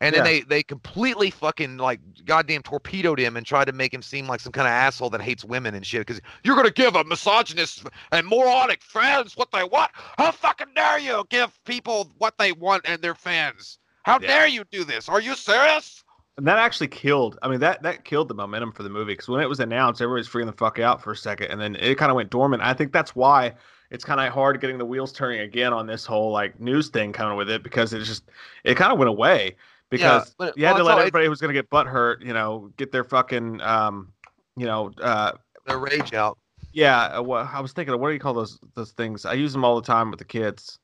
and 0.00 0.14
then 0.14 0.20
Yeah. 0.20 0.22
they 0.22 0.40
they 0.42 0.62
completely 0.62 1.30
fucking 1.30 1.78
like 1.78 1.98
goddamn 2.24 2.62
torpedoed 2.62 3.18
him 3.18 3.36
and 3.36 3.44
tried 3.44 3.64
to 3.64 3.72
make 3.72 3.92
him 3.92 4.02
seem 4.02 4.28
like 4.28 4.38
some 4.38 4.52
kind 4.52 4.68
of 4.68 4.72
asshole 4.72 5.10
that 5.10 5.20
hates 5.20 5.44
women 5.44 5.74
and 5.74 5.84
shit 5.84 6.06
because 6.06 6.20
you're 6.44 6.54
gonna 6.54 6.70
give 6.70 6.94
a 6.94 7.02
misogynist 7.02 7.84
and 8.12 8.24
moronic 8.28 8.80
fans 8.80 9.36
what 9.36 9.50
they 9.50 9.64
want. 9.64 9.90
How 10.16 10.30
fucking 10.30 10.68
dare 10.76 11.00
you 11.00 11.24
give 11.28 11.58
people 11.64 12.12
what 12.18 12.38
they 12.38 12.52
want 12.52 12.82
and 12.88 13.02
their 13.02 13.16
fans? 13.16 13.78
How 14.04 14.18
Yeah. 14.20 14.28
dare 14.28 14.46
you 14.46 14.62
do 14.70 14.84
this? 14.84 15.08
Are 15.08 15.20
you 15.20 15.34
serious? 15.34 16.03
And 16.36 16.46
that 16.48 16.58
actually 16.58 16.88
killed. 16.88 17.38
I 17.42 17.48
mean, 17.48 17.60
that 17.60 17.82
that 17.82 18.04
killed 18.04 18.28
the 18.28 18.34
momentum 18.34 18.72
for 18.72 18.82
the 18.82 18.88
movie 18.88 19.12
because 19.12 19.28
when 19.28 19.40
it 19.40 19.48
was 19.48 19.60
announced, 19.60 20.02
everybody 20.02 20.20
was 20.20 20.28
freaking 20.28 20.46
the 20.46 20.56
fuck 20.56 20.78
out 20.80 21.00
for 21.02 21.12
a 21.12 21.16
second, 21.16 21.48
and 21.52 21.60
then 21.60 21.76
it 21.76 21.96
kind 21.96 22.10
of 22.10 22.16
went 22.16 22.30
dormant. 22.30 22.62
I 22.62 22.74
think 22.74 22.92
that's 22.92 23.14
why 23.14 23.54
it's 23.90 24.04
kind 24.04 24.20
of 24.20 24.32
hard 24.32 24.60
getting 24.60 24.78
the 24.78 24.84
wheels 24.84 25.12
turning 25.12 25.40
again 25.40 25.72
on 25.72 25.86
this 25.86 26.04
whole 26.04 26.32
like 26.32 26.58
news 26.58 26.88
thing 26.88 27.12
coming 27.12 27.36
with 27.36 27.48
it 27.48 27.62
because 27.62 27.92
it 27.92 28.02
just 28.02 28.24
it 28.64 28.76
kind 28.76 28.92
of 28.92 28.98
went 28.98 29.08
away 29.08 29.54
because 29.90 30.34
but- 30.36 30.56
you 30.58 30.64
had 30.66 30.72
well, 30.72 30.78
to 30.78 30.84
let 30.84 30.98
everybody 30.98 31.24
who 31.26 31.30
was 31.30 31.40
going 31.40 31.54
to 31.54 31.58
get 31.58 31.70
butt 31.70 31.86
hurt, 31.86 32.20
you 32.20 32.32
know, 32.32 32.72
get 32.76 32.90
their 32.90 33.04
fucking 33.04 33.60
um, 33.60 34.12
you 34.56 34.66
know, 34.66 34.90
uh, 35.00 35.32
Their 35.66 35.78
rage 35.78 36.14
out. 36.14 36.38
yeah. 36.72 37.18
uh, 37.18 37.22
What 37.22 37.46
I 37.46 37.60
was 37.60 37.72
thinking, 37.72 37.98
what 38.00 38.08
do 38.08 38.14
you 38.14 38.20
call 38.20 38.34
those 38.34 38.58
those 38.74 38.90
things? 38.92 39.24
I 39.24 39.34
use 39.34 39.52
them 39.52 39.64
all 39.64 39.80
the 39.80 39.86
time 39.86 40.10
with 40.10 40.18
the 40.18 40.24
kids. 40.24 40.78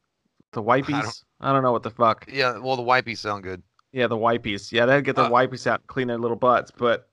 The 0.53 0.63
wipies. 0.63 1.25
I 1.41 1.53
don't, 1.53 1.63
know 1.63 1.73
what 1.73 1.85
the 1.85 1.91
fuck. 1.91 2.27
Yeah, 2.31 2.59
well, 2.59 2.77
the 2.77 2.83
wipies 2.83 3.19
sound 3.19 3.45
good. 3.45 3.63
Yeah, 3.93 4.07
the 4.07 4.17
wipies. 4.17 4.71
Yeah, 4.73 4.87
they'd 4.87 5.05
get 5.05 5.17
their 5.17 5.25
Uh, 5.27 5.31
wipies 5.31 5.67
out 5.67 5.81
and 5.81 5.87
clean 5.89 6.09
their 6.09 6.19
little 6.19 6.37
butts. 6.37 6.71
But 6.71 7.09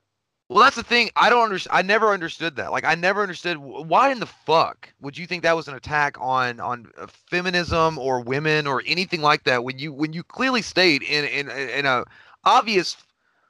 Well, 0.48 0.62
that's 0.62 0.76
the 0.76 0.82
thing. 0.82 1.10
I 1.16 1.28
don't 1.28 1.44
understand. 1.44 1.76
I 1.76 1.82
never 1.82 2.08
understood 2.12 2.56
that. 2.56 2.72
Like, 2.72 2.84
I 2.84 2.94
never 2.94 3.22
understood 3.22 3.58
why 3.58 4.10
in 4.10 4.18
the 4.20 4.26
fuck 4.26 4.92
would 5.00 5.18
you 5.18 5.26
think 5.26 5.42
that 5.42 5.54
was 5.56 5.68
an 5.68 5.74
attack 5.74 6.16
on 6.20 6.58
on 6.60 6.90
uh, 6.96 7.06
feminism 7.06 7.98
or 7.98 8.20
women 8.22 8.66
or 8.66 8.82
anything 8.86 9.20
like 9.20 9.44
that 9.44 9.62
when 9.64 9.78
you 9.78 9.92
when 9.92 10.12
you 10.14 10.22
clearly 10.22 10.62
state 10.62 11.02
in 11.02 11.24
in 11.26 11.50
in 11.50 11.84
a 11.84 12.04
obvious 12.44 12.96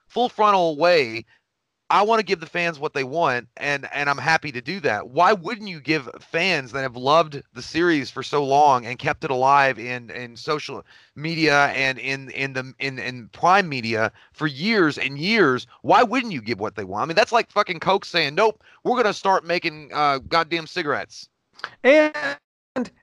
full 0.08 0.28
frontal 0.28 0.76
way. 0.76 1.24
I 1.90 2.02
want 2.02 2.20
to 2.20 2.24
give 2.24 2.40
the 2.40 2.46
fans 2.46 2.78
what 2.78 2.92
they 2.94 3.04
want, 3.04 3.48
and 3.56 3.88
and 3.92 4.10
I'm 4.10 4.18
happy 4.18 4.52
to 4.52 4.60
do 4.60 4.80
that. 4.80 5.08
Why 5.08 5.32
wouldn't 5.32 5.68
you 5.68 5.80
give 5.80 6.08
fans 6.20 6.72
that 6.72 6.82
have 6.82 6.96
loved 6.96 7.42
the 7.54 7.62
series 7.62 8.10
for 8.10 8.22
so 8.22 8.44
long 8.44 8.84
and 8.86 8.98
kept 8.98 9.24
it 9.24 9.30
alive 9.30 9.78
in 9.78 10.10
in 10.10 10.36
social 10.36 10.84
media 11.16 11.66
and 11.68 11.98
in 11.98 12.30
in 12.30 12.52
the 12.52 12.74
in 12.78 12.98
in 12.98 13.28
prime 13.30 13.68
media 13.68 14.12
for 14.32 14.46
years 14.46 14.98
and 14.98 15.18
years? 15.18 15.66
Why 15.82 16.02
wouldn't 16.02 16.32
you 16.32 16.42
give 16.42 16.60
what 16.60 16.76
they 16.76 16.84
want? 16.84 17.04
I 17.04 17.06
mean, 17.06 17.16
that's 17.16 17.32
like 17.32 17.50
fucking 17.50 17.80
Coke 17.80 18.04
saying, 18.04 18.34
"Nope, 18.34 18.62
we're 18.84 18.96
gonna 18.96 19.14
start 19.14 19.44
making 19.46 19.90
uh, 19.94 20.18
goddamn 20.18 20.66
cigarettes." 20.66 21.28
and 21.84 22.38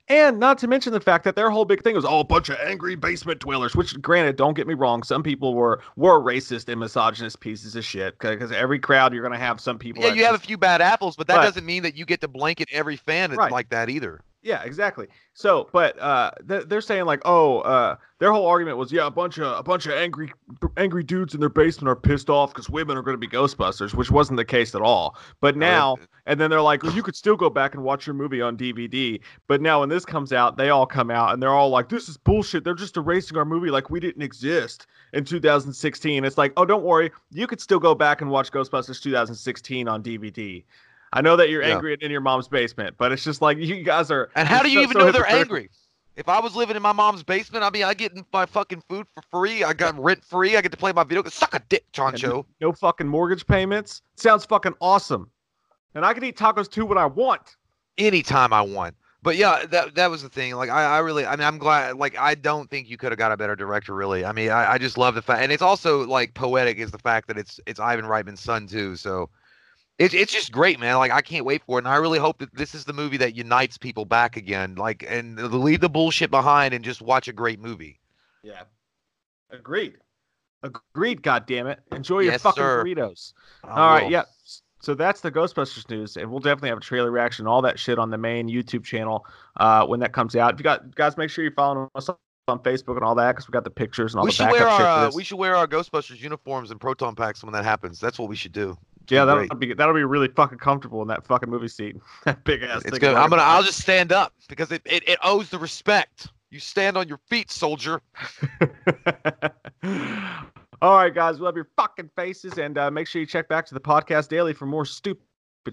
and 0.08 0.40
not 0.40 0.58
to 0.60 0.68
mention 0.68 0.94
the 0.94 1.00
fact 1.00 1.24
that 1.24 1.36
their 1.36 1.50
whole 1.50 1.66
big 1.66 1.84
thing 1.84 1.96
was 1.96 2.06
all 2.06 2.22
a 2.22 2.26
bunch 2.26 2.50
of 2.50 2.58
angry 2.60 2.96
basement 2.96 3.40
dwellers. 3.40 3.76
Which, 3.76 4.00
granted, 4.02 4.36
don't 4.36 4.54
get 4.56 4.68
me 4.68 4.74
wrong, 4.74 5.04
some 5.04 5.24
people 5.24 5.54
were 5.54 5.82
were 5.96 6.20
racist 6.20 6.70
and 6.70 6.80
misogynist 6.80 7.40
pieces 7.40 7.76
of 7.76 7.84
shit. 7.84 8.18
Because 8.20 8.52
every 8.52 8.80
crowd 8.80 9.14
you're 9.14 9.24
gonna 9.24 9.38
have 9.38 9.60
some 9.60 9.78
people. 9.80 10.04
Yeah, 10.04 10.14
you 10.14 10.26
have 10.26 10.36
a 10.36 10.40
few 10.40 10.58
bad 10.58 10.82
apples, 10.82 11.16
but 11.16 11.28
that 11.28 11.38
But- 11.38 11.44
doesn't 11.44 11.66
mean 11.66 11.84
that 11.84 11.96
you 11.96 12.06
get 12.06 12.22
to 12.22 12.28
blanket 12.28 12.70
every 12.72 12.96
fan 12.96 13.32
Right. 13.34 13.52
like 13.52 13.70
that 13.70 13.90
either. 13.90 14.22
Yeah, 14.45 14.62
exactly. 14.62 15.08
So, 15.34 15.67
but 15.73 15.99
uh, 15.99 16.29
th- 16.47 16.65
they're 16.67 16.79
saying 16.79 17.05
like, 17.05 17.19
oh, 17.25 17.62
uh, 17.62 17.95
their 18.19 18.31
whole 18.31 18.45
argument 18.45 18.77
was, 18.77 18.91
yeah, 18.91 19.08
a 19.08 19.12
bunch 19.12 19.39
of 19.39 19.58
a 19.58 19.63
bunch 19.63 19.88
of 19.88 19.93
angry 19.93 20.31
angry 20.77 21.03
dudes 21.03 21.34
in 21.34 21.39
their 21.39 21.49
basement 21.49 21.89
are 21.89 21.95
pissed 21.95 22.29
off 22.29 22.53
because 22.53 22.69
women 22.69 22.95
are 22.95 23.01
going 23.01 23.15
to 23.15 23.17
be 23.19 23.27
Ghostbusters, 23.27 23.95
which 23.95 24.12
wasn't 24.12 24.38
the 24.38 24.45
case 24.45 24.75
at 24.75 24.84
all. 24.84 25.17
But 25.41 25.58
now, 25.58 25.97
and 26.27 26.39
then 26.39 26.51
they're 26.51 26.62
like, 26.62 26.84
well, 26.84 26.93
you 26.93 27.01
could 27.01 27.15
still 27.15 27.36
go 27.36 27.49
back 27.49 27.73
and 27.73 27.84
watch 27.84 28.05
your 28.05 28.13
movie 28.13 28.39
on 28.39 28.55
DVD. 28.55 29.19
But 29.47 29.63
now, 29.63 29.79
when 29.79 29.89
this 29.89 30.05
comes 30.05 30.31
out, 30.31 30.58
they 30.58 30.69
all 30.69 30.86
come 30.86 31.10
out 31.10 31.34
and 31.34 31.41
they're 31.41 31.49
all 31.49 31.69
like, 31.69 31.89
this 31.89 32.08
is 32.08 32.15
bullshit. 32.15 32.63
They're 32.63 32.75
just 32.75 32.97
erasing 32.97 33.38
our 33.39 33.45
movie 33.45 33.71
like 33.71 33.89
we 33.89 33.99
didn't 33.99 34.21
exist 34.21 34.86
in 35.13 35.25
2016. 35.25 36.23
It's 36.23 36.38
like, 36.38 36.53
oh, 36.55 36.65
don't 36.65 36.84
worry, 36.84 37.12
you 37.31 37.47
could 37.47 37.60
still 37.60 37.79
go 37.79 37.95
back 37.95 38.21
and 38.21 38.29
watch 38.29 38.51
Ghostbusters 38.51 39.01
2016 39.01 39.88
on 39.88 40.03
DVD. 40.03 40.63
I 41.15 41.21
know 41.21 41.36
that 41.38 41.49
you're 41.49 41.63
Yeah. 41.63 41.75
angry 41.75 41.97
in 41.99 42.12
your 42.12 42.21
mom's 42.21 42.47
basement, 42.47 42.95
but 42.97 43.12
it's 43.12 43.23
just 43.23 43.41
like 43.41 43.58
you 43.58 43.82
guys 43.84 44.12
are. 44.12 44.30
And 44.36 44.47
how 44.47 44.62
do 44.62 44.69
you 44.69 44.80
so- 44.80 44.84
even 44.84 44.93
so 44.93 44.99
know 44.99 45.12
they're 45.12 45.28
angry? 45.28 45.69
If 46.15 46.30
I 46.30 46.39
was 46.39 46.56
living 46.56 46.75
in 46.78 46.82
my 46.82 46.93
mom's 46.93 47.23
basement, 47.23 47.63
I'd 47.63 47.73
be 47.73 47.84
I 47.84 47.93
getting 47.93 48.25
my 48.32 48.45
fucking 48.45 48.84
food 48.88 49.06
for 49.13 49.21
free. 49.32 49.63
I 49.63 49.73
got 49.73 49.97
rent 50.01 50.23
free. 50.23 50.56
I 50.56 50.62
get 50.62 50.71
to 50.71 50.78
play 50.78 50.93
my 50.93 51.04
video. 51.04 51.23
Suck 51.30 51.54
a 51.56 51.60
dick, 51.67 51.86
Choncho. 51.91 52.45
No 52.62 52.71
fucking 52.71 53.08
mortgage 53.08 53.45
payments. 53.45 54.01
Sounds 54.15 54.45
fucking 54.45 54.75
awesome. 54.80 55.30
And 55.93 56.06
I 56.06 56.13
can 56.13 56.23
eat 56.23 56.38
tacos 56.38 56.69
too 56.69 56.86
when 56.86 56.97
I 56.97 57.06
want. 57.06 57.58
Anytime 57.97 58.54
I 58.54 58.62
want. 58.62 58.95
But 59.23 59.38
yeah, 59.38 59.65
that 59.71 59.95
that 59.95 60.10
was 60.12 60.21
the 60.21 60.30
thing. 60.30 60.54
Like 60.56 60.69
I, 60.69 60.97
I 60.97 60.99
really, 60.99 61.25
I 61.25 61.36
mean, 61.36 61.47
I'm 61.47 61.58
glad. 61.58 61.97
Like 61.97 62.17
I 62.17 62.36
don't 62.36 62.69
think 62.69 62.89
you 62.89 62.95
could 62.95 63.12
have 63.12 63.17
got 63.19 63.32
a 63.32 63.38
better 63.38 63.56
director. 63.56 63.93
Really. 63.93 64.23
I 64.23 64.32
mean, 64.32 64.51
I, 64.51 64.73
I 64.73 64.78
just 64.78 64.97
love 64.97 65.15
the 65.15 65.21
fact, 65.21 65.41
and 65.41 65.51
it's 65.51 65.63
also 65.63 66.06
like 66.06 66.34
poetic 66.34 66.78
is 66.78 66.91
the 66.91 66.99
fact 66.99 67.28
that 67.28 67.38
it's 67.38 67.60
it's 67.65 67.80
Ivan 67.80 68.06
Reitman's 68.06 68.39
son 68.41 68.67
too. 68.67 68.95
So 68.95 69.30
it's 69.99 70.13
it's 70.13 70.31
just 70.34 70.51
great, 70.51 70.79
man. 70.79 70.97
Like 70.97 71.12
I 71.12 71.21
can't 71.21 71.45
wait 71.45 71.63
for 71.65 71.77
it, 71.77 71.81
and 71.84 71.88
I 71.88 71.95
really 71.97 72.19
hope 72.19 72.39
that 72.39 72.53
this 72.55 72.75
is 72.75 72.86
the 72.86 72.93
movie 72.93 73.17
that 73.17 73.36
unites 73.36 73.77
people 73.77 74.05
back 74.05 74.38
again. 74.38 74.75
Like 74.75 75.05
and 75.08 75.38
leave 75.53 75.79
the 75.81 75.89
bullshit 75.89 76.31
behind 76.31 76.73
and 76.73 76.84
just 76.84 77.01
watch 77.01 77.27
a 77.27 77.34
great 77.34 77.60
movie. 77.60 77.99
Yeah. 78.43 78.63
Agreed. 79.51 79.95
Agreed, 80.63 81.21
God 81.21 81.45
damn 81.45 81.67
it! 81.67 81.79
Enjoy 81.91 82.21
your 82.21 82.34
Yes, 82.34 82.41
fucking 82.41 82.62
sir. 82.62 82.84
burritos. 82.84 83.34
I 83.63 83.69
All 83.69 83.89
right, 83.89 84.03
will. 84.05 84.12
yeah. 84.12 84.23
So 84.81 84.93
that's 84.93 85.21
the 85.21 85.31
Ghostbusters 85.31 85.89
news, 85.89 86.17
and 86.17 86.29
we'll 86.29 86.39
definitely 86.39 86.69
have 86.69 86.77
a 86.79 86.81
trailer 86.81 87.10
reaction, 87.12 87.47
all 87.47 87.62
that 87.63 87.79
shit 87.79 87.97
on 87.97 88.10
the 88.10 88.17
main 88.17 88.47
YouTube 88.49 88.84
channel 88.84 89.25
uh, 89.58 89.86
when 89.86 89.99
that 90.01 90.12
comes 90.13 90.36
out. 90.36 90.53
If 90.53 90.60
you 90.60 90.63
got 90.63 90.93
guys, 90.95 91.17
make 91.17 91.29
sure 91.29 91.43
you're 91.43 91.53
following 91.53 91.88
us 91.95 92.10
on 92.47 92.60
Facebook 92.60 92.95
and 92.95 93.03
all 93.03 93.15
that 93.15 93.31
because 93.34 93.47
we 93.47 93.51
got 93.51 93.63
the 93.63 93.69
pictures 93.71 94.13
and 94.13 94.19
all 94.19 94.25
we 94.25 94.29
the 94.31 94.36
should 94.36 94.43
backup 94.45 94.60
wear 94.60 94.69
shit 94.77 94.86
our 94.86 94.93
for 94.95 94.99
uh, 95.01 95.05
this. 95.08 95.15
we 95.15 95.23
should 95.23 95.38
wear 95.38 95.55
our 95.55 95.67
Ghostbusters 95.67 96.19
uniforms 96.19 96.69
and 96.71 96.79
proton 96.79 97.15
packs 97.15 97.43
when 97.43 97.53
that 97.53 97.63
happens. 97.63 97.99
That's 97.99 98.19
what 98.19 98.29
we 98.29 98.36
should 98.36 98.51
do. 98.51 98.77
Yeah, 99.10 99.24
be 99.24 99.26
that'll 99.26 99.48
great. 99.48 99.60
be 99.60 99.74
that'll 99.74 99.94
be 99.94 100.04
really 100.04 100.28
fucking 100.28 100.58
comfortable 100.58 101.02
in 101.02 101.08
that 101.08 101.26
fucking 101.26 101.50
movie 101.50 101.68
seat. 101.68 101.98
that 102.26 102.44
big 102.44 102.63
ass. 102.63 102.82
It's 102.82 102.91
thing 102.91 103.00
good. 103.00 103.15
I'm 103.15 103.30
gonna. 103.30 103.41
I'll 103.41 103.63
just 103.63 103.82
stand 103.82 104.12
up 104.12 104.34
because 104.48 104.72
it, 104.72 104.82
it, 104.86 105.08
it 105.08 105.20
owes 105.24 105.50
the 105.50 105.60
respect. 105.60 106.28
You 106.52 106.60
stand 106.60 106.98
on 106.98 107.08
your 107.08 107.20
feet, 107.28 107.52
soldier. 107.52 108.02
All 110.82 110.98
right, 110.98 111.13
guys, 111.13 111.39
we 111.39 111.46
love 111.46 111.56
your 111.56 111.70
fucking 111.76 112.12
faces, 112.15 112.58
and 112.58 112.78
uh, 112.78 112.91
make 112.91 113.08
sure 113.08 113.20
you 113.20 113.26
check 113.26 113.48
back 113.48 113.65
to 113.68 113.74
the 113.74 113.80
podcast 113.80 114.30
daily 114.30 114.54
for 114.54 114.65
more 114.65 114.86
stupid 114.86 115.22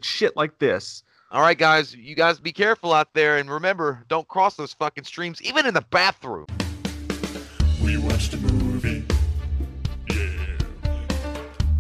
shit 0.03 0.37
like 0.37 0.59
this. 0.59 1.03
All 1.31 1.41
right, 1.41 1.57
guys. 1.57 1.95
You 1.95 2.15
guys 2.15 2.39
be 2.39 2.53
careful 2.53 2.93
out 2.93 3.15
there, 3.15 3.39
and 3.39 3.51
remember, 3.51 4.05
don't 4.09 4.29
cross 4.29 4.55
those 4.55 4.73
fucking 4.75 5.05
streams, 5.05 5.41
even 5.43 5.67
in 5.67 5.75
the 5.75 5.85
bathroom. 5.91 6.47
We 7.83 7.97
watched 7.97 8.35
a 8.35 8.37
movie. 8.37 9.05
Yeah. 10.11 10.59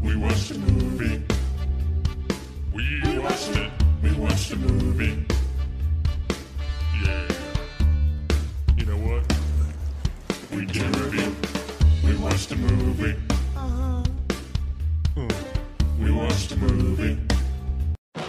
We 0.02 0.16
watched 0.16 0.50
a 0.50 0.58
movie. 0.58 1.22
We 2.82 3.18
watched 3.18 3.50
it. 3.50 3.70
We 4.02 4.12
watched 4.14 4.50
a 4.52 4.56
movie. 4.56 5.24
Yeah. 7.04 7.28
You 8.76 8.86
know 8.86 8.96
what? 8.96 9.22
We 10.50 10.66
did 10.66 10.96
review. 10.96 11.36
We 12.04 12.16
watched 12.16 12.50
a 12.50 12.56
movie. 12.56 13.14
A 13.56 14.04
movie. 16.56 17.18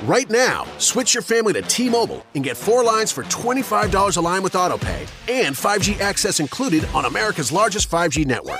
Right 0.03 0.29
now, 0.29 0.67
switch 0.77 1.15
your 1.15 1.23
family 1.23 1.53
to 1.53 1.63
T-Mobile 1.63 2.23
and 2.35 2.43
get 2.43 2.55
four 2.55 2.83
lines 2.83 3.11
for 3.11 3.23
$25 3.23 4.17
a 4.17 4.21
line 4.21 4.43
with 4.43 4.53
AutoPay 4.53 5.07
and 5.29 5.55
5G 5.55 5.99
access 5.99 6.39
included 6.39 6.85
on 6.93 7.05
America's 7.05 7.51
largest 7.51 7.89
5G 7.89 8.23
network. 8.25 8.59